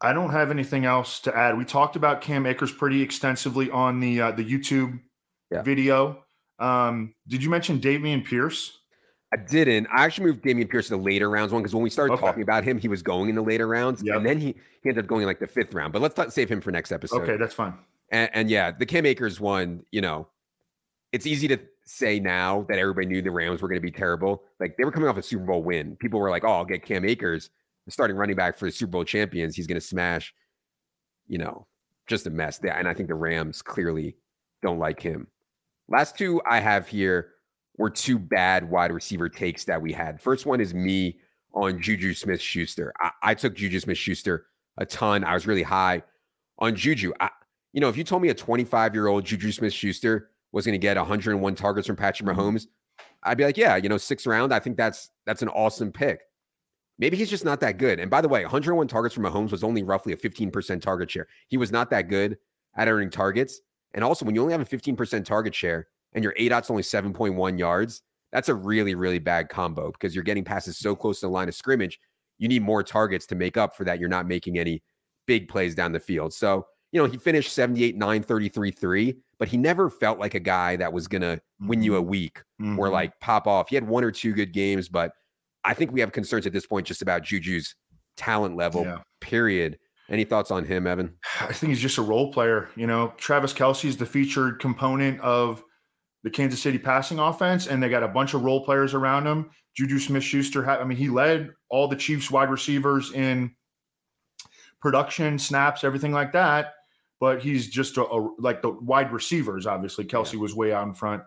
I 0.00 0.12
don't 0.12 0.30
have 0.30 0.50
anything 0.50 0.84
else 0.84 1.20
to 1.20 1.36
add. 1.36 1.58
We 1.58 1.64
talked 1.64 1.96
about 1.96 2.20
Cam 2.20 2.46
Akers 2.46 2.70
pretty 2.70 3.02
extensively 3.02 3.70
on 3.70 4.00
the 4.00 4.20
uh, 4.20 4.30
the 4.32 4.44
YouTube 4.44 5.00
yeah. 5.50 5.62
video. 5.62 6.24
Um, 6.58 7.14
did 7.26 7.42
you 7.42 7.50
mention 7.50 7.80
Dameon 7.80 8.24
Pierce? 8.24 8.78
I 9.32 9.36
didn't. 9.36 9.86
I 9.92 10.04
actually 10.04 10.26
moved 10.26 10.42
Dameon 10.42 10.70
Pierce 10.70 10.86
to 10.88 10.96
the 10.96 11.02
later 11.02 11.28
rounds 11.28 11.52
one 11.52 11.62
because 11.62 11.74
when 11.74 11.82
we 11.84 11.90
started 11.90 12.14
okay. 12.14 12.24
talking 12.24 12.42
about 12.42 12.64
him, 12.64 12.78
he 12.78 12.88
was 12.88 13.02
going 13.02 13.28
in 13.28 13.34
the 13.34 13.42
later 13.42 13.66
rounds, 13.66 14.02
yep. 14.02 14.16
and 14.16 14.26
then 14.26 14.38
he 14.38 14.54
he 14.82 14.88
ended 14.88 15.04
up 15.04 15.08
going 15.08 15.22
in 15.22 15.26
like 15.26 15.40
the 15.40 15.46
fifth 15.46 15.74
round. 15.74 15.92
But 15.92 16.00
let's 16.00 16.16
not 16.16 16.32
save 16.32 16.48
him 16.48 16.60
for 16.60 16.70
next 16.70 16.92
episode. 16.92 17.22
Okay, 17.22 17.36
that's 17.36 17.54
fine. 17.54 17.74
And, 18.10 18.30
and, 18.32 18.50
yeah, 18.50 18.70
the 18.70 18.86
Cam 18.86 19.04
Akers 19.04 19.38
one, 19.38 19.84
you 19.90 20.00
know, 20.00 20.28
it's 21.12 21.26
easy 21.26 21.46
to 21.48 21.58
say 21.84 22.18
now 22.18 22.64
that 22.70 22.78
everybody 22.78 23.06
knew 23.06 23.20
the 23.20 23.30
Rams 23.30 23.60
were 23.60 23.68
going 23.68 23.80
to 23.80 23.86
be 23.86 23.90
terrible. 23.90 24.44
Like 24.60 24.78
they 24.78 24.84
were 24.84 24.92
coming 24.92 25.10
off 25.10 25.18
a 25.18 25.22
Super 25.22 25.44
Bowl 25.44 25.62
win. 25.62 25.96
People 25.96 26.20
were 26.20 26.30
like, 26.30 26.44
"Oh, 26.44 26.52
I'll 26.52 26.64
get 26.64 26.84
Cam 26.84 27.04
Akers, 27.04 27.50
the 27.88 27.92
starting 27.92 28.16
running 28.16 28.36
back 28.36 28.58
for 28.58 28.66
the 28.66 28.70
Super 28.70 28.90
Bowl 28.90 29.04
champions. 29.04 29.56
He's 29.56 29.66
going 29.66 29.80
to 29.80 29.86
smash." 29.86 30.34
You 31.26 31.38
know, 31.38 31.66
just 32.06 32.26
a 32.26 32.30
mess. 32.30 32.58
And 32.60 32.86
I 32.86 32.94
think 32.94 33.08
the 33.08 33.14
Rams 33.14 33.62
clearly 33.62 34.16
don't 34.62 34.78
like 34.78 35.00
him. 35.00 35.26
Last 35.88 36.18
two 36.18 36.40
I 36.48 36.60
have 36.60 36.86
here 36.86 37.30
were 37.76 37.90
two 37.90 38.18
bad 38.18 38.68
wide 38.68 38.92
receiver 38.92 39.28
takes 39.28 39.64
that 39.64 39.80
we 39.80 39.92
had. 39.92 40.20
First 40.20 40.46
one 40.46 40.60
is 40.60 40.74
me 40.74 41.18
on 41.54 41.80
Juju 41.80 42.12
Smith 42.14 42.40
Schuster. 42.40 42.92
I, 43.00 43.10
I 43.22 43.34
took 43.34 43.54
Juju 43.54 43.80
Smith 43.80 43.98
Schuster 43.98 44.46
a 44.76 44.84
ton. 44.86 45.24
I 45.24 45.34
was 45.34 45.46
really 45.46 45.62
high 45.62 46.02
on 46.58 46.74
Juju. 46.74 47.12
I, 47.20 47.30
you 47.72 47.80
know, 47.80 47.88
if 47.88 47.96
you 47.96 48.04
told 48.04 48.22
me 48.22 48.28
a 48.28 48.34
25 48.34 48.94
year 48.94 49.06
old 49.06 49.24
Juju 49.24 49.52
Smith 49.52 49.72
Schuster 49.72 50.30
was 50.52 50.64
going 50.64 50.72
to 50.72 50.78
get 50.78 50.96
101 50.96 51.54
targets 51.54 51.86
from 51.86 51.96
Patrick. 51.96 52.28
Mahomes, 52.28 52.66
I'd 53.22 53.38
be 53.38 53.44
like, 53.44 53.56
yeah, 53.56 53.76
you 53.76 53.88
know, 53.88 53.98
sixth 53.98 54.26
round. 54.26 54.52
I 54.52 54.58
think 54.58 54.76
that's 54.76 55.10
that's 55.26 55.42
an 55.42 55.48
awesome 55.48 55.92
pick. 55.92 56.20
Maybe 56.98 57.16
he's 57.16 57.30
just 57.30 57.44
not 57.44 57.60
that 57.60 57.78
good. 57.78 58.00
And 58.00 58.10
by 58.10 58.20
the 58.20 58.28
way, 58.28 58.42
101 58.42 58.88
targets 58.88 59.14
from 59.14 59.24
Mahomes 59.24 59.52
was 59.52 59.62
only 59.62 59.82
roughly 59.82 60.12
a 60.12 60.16
15% 60.16 60.80
target 60.80 61.10
share. 61.10 61.28
He 61.48 61.56
was 61.56 61.70
not 61.70 61.90
that 61.90 62.08
good 62.08 62.38
at 62.76 62.88
earning 62.88 63.10
targets. 63.10 63.60
And 63.94 64.04
also, 64.04 64.24
when 64.24 64.34
you 64.34 64.40
only 64.40 64.52
have 64.52 64.60
a 64.60 64.64
15% 64.64 65.24
target 65.24 65.54
share 65.54 65.88
and 66.12 66.24
your 66.24 66.34
ADOT's 66.34 66.70
only 66.70 66.82
7.1 66.82 67.58
yards, 67.58 68.02
that's 68.32 68.48
a 68.48 68.54
really, 68.54 68.94
really 68.94 69.18
bad 69.18 69.48
combo 69.48 69.92
because 69.92 70.14
you're 70.14 70.24
getting 70.24 70.44
passes 70.44 70.76
so 70.76 70.94
close 70.94 71.20
to 71.20 71.26
the 71.26 71.32
line 71.32 71.48
of 71.48 71.54
scrimmage. 71.54 71.98
You 72.38 72.48
need 72.48 72.62
more 72.62 72.82
targets 72.82 73.26
to 73.26 73.34
make 73.34 73.56
up 73.56 73.76
for 73.76 73.84
that. 73.84 73.98
You're 73.98 74.08
not 74.08 74.26
making 74.26 74.58
any 74.58 74.82
big 75.26 75.48
plays 75.48 75.74
down 75.74 75.92
the 75.92 76.00
field. 76.00 76.34
So 76.34 76.66
you 76.92 77.00
know, 77.00 77.08
he 77.08 77.18
finished 77.18 77.52
78, 77.52 77.96
9, 77.96 78.22
33, 78.22 78.70
3, 78.70 79.16
but 79.38 79.48
he 79.48 79.56
never 79.56 79.90
felt 79.90 80.18
like 80.18 80.34
a 80.34 80.40
guy 80.40 80.76
that 80.76 80.92
was 80.92 81.06
going 81.06 81.22
to 81.22 81.40
win 81.60 81.82
you 81.82 81.96
a 81.96 82.00
mm-hmm. 82.00 82.08
week 82.08 82.42
mm-hmm. 82.60 82.78
or 82.78 82.88
like 82.88 83.18
pop 83.20 83.46
off. 83.46 83.68
He 83.68 83.74
had 83.74 83.86
one 83.86 84.04
or 84.04 84.10
two 84.10 84.32
good 84.32 84.52
games, 84.52 84.88
but 84.88 85.12
I 85.68 85.74
think 85.74 85.92
we 85.92 86.00
have 86.00 86.12
concerns 86.12 86.46
at 86.46 86.54
this 86.54 86.66
point 86.66 86.86
just 86.86 87.02
about 87.02 87.22
Juju's 87.22 87.74
talent 88.16 88.56
level, 88.56 88.84
yeah. 88.84 89.00
period. 89.20 89.78
Any 90.08 90.24
thoughts 90.24 90.50
on 90.50 90.64
him, 90.64 90.86
Evan? 90.86 91.12
I 91.42 91.52
think 91.52 91.68
he's 91.68 91.80
just 91.80 91.98
a 91.98 92.02
role 92.02 92.32
player. 92.32 92.70
You 92.74 92.86
know, 92.86 93.12
Travis 93.18 93.52
Kelce 93.52 93.84
is 93.84 93.98
the 93.98 94.06
featured 94.06 94.60
component 94.60 95.20
of 95.20 95.62
the 96.22 96.30
Kansas 96.30 96.62
City 96.62 96.78
passing 96.78 97.18
offense, 97.18 97.66
and 97.66 97.82
they 97.82 97.90
got 97.90 98.02
a 98.02 98.08
bunch 98.08 98.32
of 98.32 98.44
role 98.44 98.64
players 98.64 98.94
around 98.94 99.26
him. 99.26 99.50
Juju 99.76 99.98
Smith 99.98 100.24
Schuster, 100.24 100.68
I 100.68 100.82
mean, 100.84 100.96
he 100.96 101.10
led 101.10 101.50
all 101.68 101.86
the 101.86 101.96
Chiefs 101.96 102.30
wide 102.30 102.48
receivers 102.48 103.12
in 103.12 103.54
production, 104.80 105.38
snaps, 105.38 105.84
everything 105.84 106.12
like 106.12 106.32
that. 106.32 106.72
But 107.20 107.42
he's 107.42 107.68
just 107.68 107.98
a, 107.98 108.04
a 108.06 108.28
like 108.38 108.62
the 108.62 108.70
wide 108.70 109.12
receivers. 109.12 109.66
Obviously, 109.66 110.06
Kelce 110.06 110.32
yeah. 110.32 110.40
was 110.40 110.54
way 110.54 110.72
out 110.72 110.86
in 110.86 110.94
front, 110.94 111.24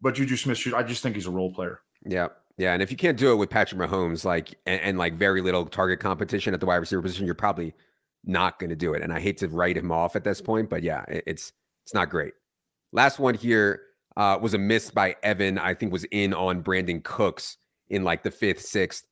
but 0.00 0.14
Juju 0.14 0.36
Smith, 0.36 0.64
I 0.76 0.84
just 0.84 1.02
think 1.02 1.16
he's 1.16 1.26
a 1.26 1.30
role 1.32 1.52
player. 1.52 1.80
Yeah, 2.06 2.28
yeah, 2.58 2.72
and 2.72 2.82
if 2.82 2.90
you 2.90 2.96
can't 2.96 3.16
do 3.16 3.32
it 3.32 3.36
with 3.36 3.50
Patrick 3.50 3.80
Mahomes, 3.80 4.24
like 4.24 4.58
and, 4.66 4.80
and 4.82 4.98
like 4.98 5.14
very 5.14 5.40
little 5.40 5.64
target 5.64 6.00
competition 6.00 6.52
at 6.54 6.60
the 6.60 6.66
wide 6.66 6.76
receiver 6.76 7.00
position, 7.00 7.24
you're 7.24 7.34
probably 7.34 7.72
not 8.24 8.58
going 8.58 8.70
to 8.70 8.76
do 8.76 8.94
it. 8.94 9.02
And 9.02 9.12
I 9.12 9.20
hate 9.20 9.38
to 9.38 9.48
write 9.48 9.76
him 9.76 9.92
off 9.92 10.16
at 10.16 10.24
this 10.24 10.40
point, 10.40 10.68
but 10.68 10.82
yeah, 10.82 11.04
it, 11.08 11.22
it's 11.26 11.52
it's 11.84 11.94
not 11.94 12.10
great. 12.10 12.34
Last 12.92 13.20
one 13.20 13.34
here 13.34 13.82
uh, 14.16 14.38
was 14.40 14.54
a 14.54 14.58
miss 14.58 14.90
by 14.90 15.14
Evan. 15.22 15.56
I 15.56 15.72
think 15.72 15.92
was 15.92 16.04
in 16.10 16.34
on 16.34 16.62
Brandin 16.62 17.02
Cooks 17.04 17.58
in 17.90 18.02
like 18.02 18.24
the 18.24 18.30
fifth, 18.30 18.60
sixth 18.60 19.04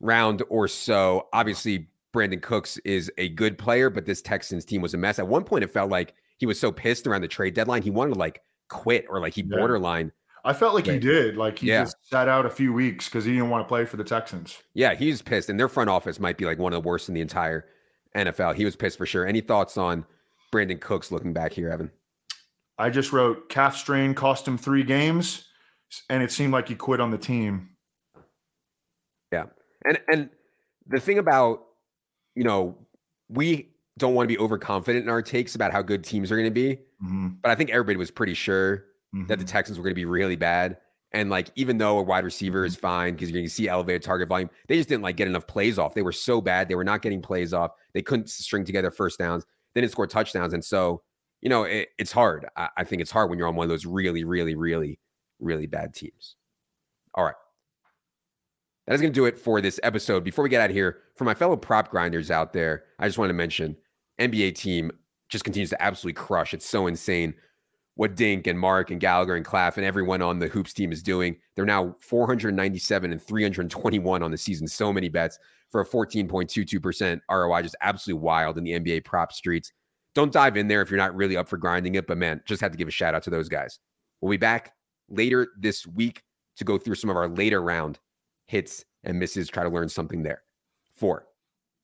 round 0.00 0.42
or 0.48 0.66
so. 0.66 1.28
Obviously, 1.34 1.88
Brandin 2.14 2.40
Cooks 2.40 2.78
is 2.78 3.12
a 3.18 3.28
good 3.28 3.58
player, 3.58 3.90
but 3.90 4.06
this 4.06 4.22
Texans 4.22 4.64
team 4.64 4.80
was 4.80 4.94
a 4.94 4.98
mess. 4.98 5.18
At 5.18 5.28
one 5.28 5.44
point, 5.44 5.64
it 5.64 5.70
felt 5.70 5.90
like 5.90 6.14
he 6.38 6.46
was 6.46 6.58
so 6.58 6.72
pissed 6.72 7.06
around 7.06 7.20
the 7.20 7.28
trade 7.28 7.52
deadline, 7.52 7.82
he 7.82 7.90
wanted 7.90 8.14
to 8.14 8.18
like 8.18 8.42
quit 8.68 9.04
or 9.08 9.20
like 9.20 9.34
he 9.34 9.42
borderline 9.42 10.12
I 10.46 10.52
felt 10.52 10.74
like 10.74 10.86
he 10.86 11.00
did. 11.00 11.36
Like 11.36 11.58
he 11.58 11.66
yeah. 11.66 11.82
just 11.82 11.96
sat 12.08 12.28
out 12.28 12.46
a 12.46 12.50
few 12.50 12.72
weeks 12.72 13.06
because 13.06 13.24
he 13.24 13.32
didn't 13.32 13.50
want 13.50 13.64
to 13.64 13.68
play 13.68 13.84
for 13.84 13.96
the 13.96 14.04
Texans. 14.04 14.62
Yeah, 14.74 14.94
he's 14.94 15.20
pissed. 15.20 15.50
And 15.50 15.58
their 15.58 15.68
front 15.68 15.90
office 15.90 16.20
might 16.20 16.38
be 16.38 16.44
like 16.44 16.60
one 16.60 16.72
of 16.72 16.80
the 16.80 16.88
worst 16.88 17.08
in 17.08 17.16
the 17.16 17.20
entire 17.20 17.66
NFL. 18.14 18.54
He 18.54 18.64
was 18.64 18.76
pissed 18.76 18.96
for 18.96 19.06
sure. 19.06 19.26
Any 19.26 19.40
thoughts 19.40 19.76
on 19.76 20.06
Brandin 20.54 20.80
Cooks 20.80 21.10
looking 21.10 21.32
back 21.32 21.52
here, 21.52 21.68
Evan? 21.68 21.90
I 22.78 22.90
just 22.90 23.12
wrote 23.12 23.48
calf 23.48 23.76
strain 23.76 24.14
cost 24.14 24.46
him 24.46 24.56
three 24.56 24.84
games, 24.84 25.46
and 26.08 26.22
it 26.22 26.30
seemed 26.30 26.52
like 26.52 26.68
he 26.68 26.76
quit 26.76 27.00
on 27.00 27.10
the 27.10 27.18
team. 27.18 27.70
Yeah. 29.32 29.46
And 29.84 29.98
and 30.06 30.30
the 30.86 31.00
thing 31.00 31.18
about, 31.18 31.64
you 32.36 32.44
know, 32.44 32.78
we 33.28 33.70
don't 33.98 34.14
want 34.14 34.28
to 34.28 34.32
be 34.32 34.38
overconfident 34.38 35.02
in 35.02 35.08
our 35.08 35.22
takes 35.22 35.56
about 35.56 35.72
how 35.72 35.82
good 35.82 36.04
teams 36.04 36.30
are 36.30 36.36
going 36.36 36.46
to 36.46 36.52
be. 36.52 36.76
Mm-hmm. 37.04 37.28
But 37.42 37.50
I 37.50 37.56
think 37.56 37.70
everybody 37.70 37.96
was 37.96 38.12
pretty 38.12 38.34
sure 38.34 38.84
mm-hmm. 39.16 39.26
that 39.28 39.38
the 39.38 39.44
mm-hmm. 39.44 39.52
Texans 39.52 39.78
were 39.78 39.84
going 39.84 39.92
to 39.92 39.96
be 39.96 40.04
really 40.04 40.36
bad. 40.36 40.78
And 41.12 41.30
like, 41.30 41.50
even 41.54 41.78
though 41.78 41.98
a 41.98 42.02
wide 42.02 42.24
receiver 42.24 42.64
is 42.64 42.74
mm-hmm. 42.74 42.82
fine 42.82 43.14
because 43.14 43.30
you're 43.30 43.38
going 43.38 43.46
to 43.46 43.52
see 43.52 43.68
elevated 43.68 44.02
target 44.02 44.28
volume, 44.28 44.50
they 44.68 44.76
just 44.76 44.88
didn't 44.88 45.02
like 45.02 45.16
get 45.16 45.28
enough 45.28 45.46
plays 45.46 45.78
off. 45.78 45.94
They 45.94 46.02
were 46.02 46.12
so 46.12 46.40
bad. 46.40 46.68
They 46.68 46.74
were 46.74 46.84
not 46.84 47.02
getting 47.02 47.22
plays 47.22 47.52
off. 47.52 47.72
They 47.94 48.02
couldn't 48.02 48.28
string 48.28 48.64
together 48.64 48.90
first 48.90 49.18
downs. 49.18 49.44
They 49.74 49.80
didn't 49.80 49.92
score 49.92 50.06
touchdowns. 50.06 50.52
And 50.52 50.64
so, 50.64 51.02
you 51.40 51.48
know, 51.48 51.64
it, 51.64 51.88
it's 51.98 52.12
hard. 52.12 52.46
I, 52.56 52.68
I 52.76 52.84
think 52.84 53.02
it's 53.02 53.10
hard 53.10 53.30
when 53.30 53.38
you're 53.38 53.48
on 53.48 53.56
one 53.56 53.64
of 53.64 53.70
those 53.70 53.86
really, 53.86 54.24
really, 54.24 54.54
really, 54.54 54.98
really 55.38 55.66
bad 55.66 55.94
teams. 55.94 56.36
All 57.14 57.24
right. 57.24 57.34
That 58.86 58.94
is 58.94 59.00
going 59.00 59.12
to 59.12 59.18
do 59.18 59.24
it 59.24 59.38
for 59.38 59.60
this 59.60 59.80
episode. 59.82 60.22
Before 60.22 60.44
we 60.44 60.48
get 60.48 60.60
out 60.60 60.70
of 60.70 60.76
here, 60.76 60.98
for 61.16 61.24
my 61.24 61.34
fellow 61.34 61.56
prop 61.56 61.90
grinders 61.90 62.30
out 62.30 62.52
there, 62.52 62.84
I 62.98 63.06
just 63.06 63.18
want 63.18 63.30
to 63.30 63.34
mention 63.34 63.76
NBA 64.20 64.54
team 64.54 64.92
just 65.28 65.44
continues 65.44 65.70
to 65.70 65.82
absolutely 65.82 66.20
crush. 66.20 66.54
It's 66.54 66.66
so 66.66 66.86
insane 66.86 67.34
what 67.96 68.14
Dink 68.14 68.46
and 68.46 68.58
Mark 68.58 68.90
and 68.90 69.00
Gallagher 69.00 69.36
and 69.36 69.44
Claff 69.44 69.78
and 69.78 69.84
everyone 69.84 70.22
on 70.22 70.38
the 70.38 70.48
Hoops 70.48 70.72
team 70.72 70.92
is 70.92 71.02
doing. 71.02 71.36
They're 71.54 71.64
now 71.64 71.96
497 71.98 73.10
and 73.10 73.20
321 73.20 74.22
on 74.22 74.30
the 74.30 74.38
season. 74.38 74.68
So 74.68 74.92
many 74.92 75.08
bets 75.08 75.38
for 75.70 75.80
a 75.80 75.86
14.22% 75.86 77.20
ROI. 77.30 77.62
Just 77.62 77.76
absolutely 77.80 78.22
wild 78.22 78.58
in 78.58 78.64
the 78.64 78.72
NBA 78.72 79.04
prop 79.04 79.32
streets. 79.32 79.72
Don't 80.14 80.32
dive 80.32 80.56
in 80.56 80.68
there 80.68 80.82
if 80.82 80.90
you're 80.90 80.98
not 80.98 81.16
really 81.16 81.36
up 81.36 81.48
for 81.48 81.56
grinding 81.56 81.94
it. 81.94 82.06
But 82.06 82.18
man, 82.18 82.42
just 82.46 82.60
had 82.60 82.70
to 82.72 82.78
give 82.78 82.88
a 82.88 82.92
shout 82.92 83.14
out 83.14 83.22
to 83.24 83.30
those 83.30 83.48
guys. 83.48 83.78
We'll 84.20 84.30
be 84.30 84.36
back 84.36 84.74
later 85.08 85.48
this 85.58 85.86
week 85.86 86.22
to 86.56 86.64
go 86.64 86.78
through 86.78 86.94
some 86.96 87.10
of 87.10 87.16
our 87.16 87.28
later 87.28 87.62
round 87.62 87.98
hits 88.46 88.84
and 89.04 89.18
misses, 89.18 89.48
try 89.48 89.62
to 89.62 89.70
learn 89.70 89.88
something 89.88 90.22
there. 90.22 90.42
For 90.94 91.26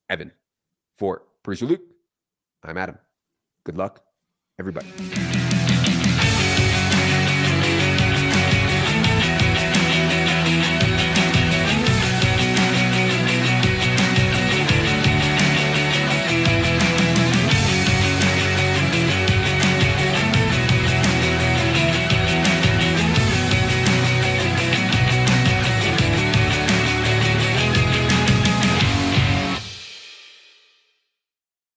Evan, 0.08 0.32
for 0.96 1.22
producer 1.42 1.66
Luke, 1.66 1.82
I'm 2.62 2.78
Adam. 2.78 2.98
Good 3.64 3.76
luck, 3.76 4.02
everybody. 4.58 4.88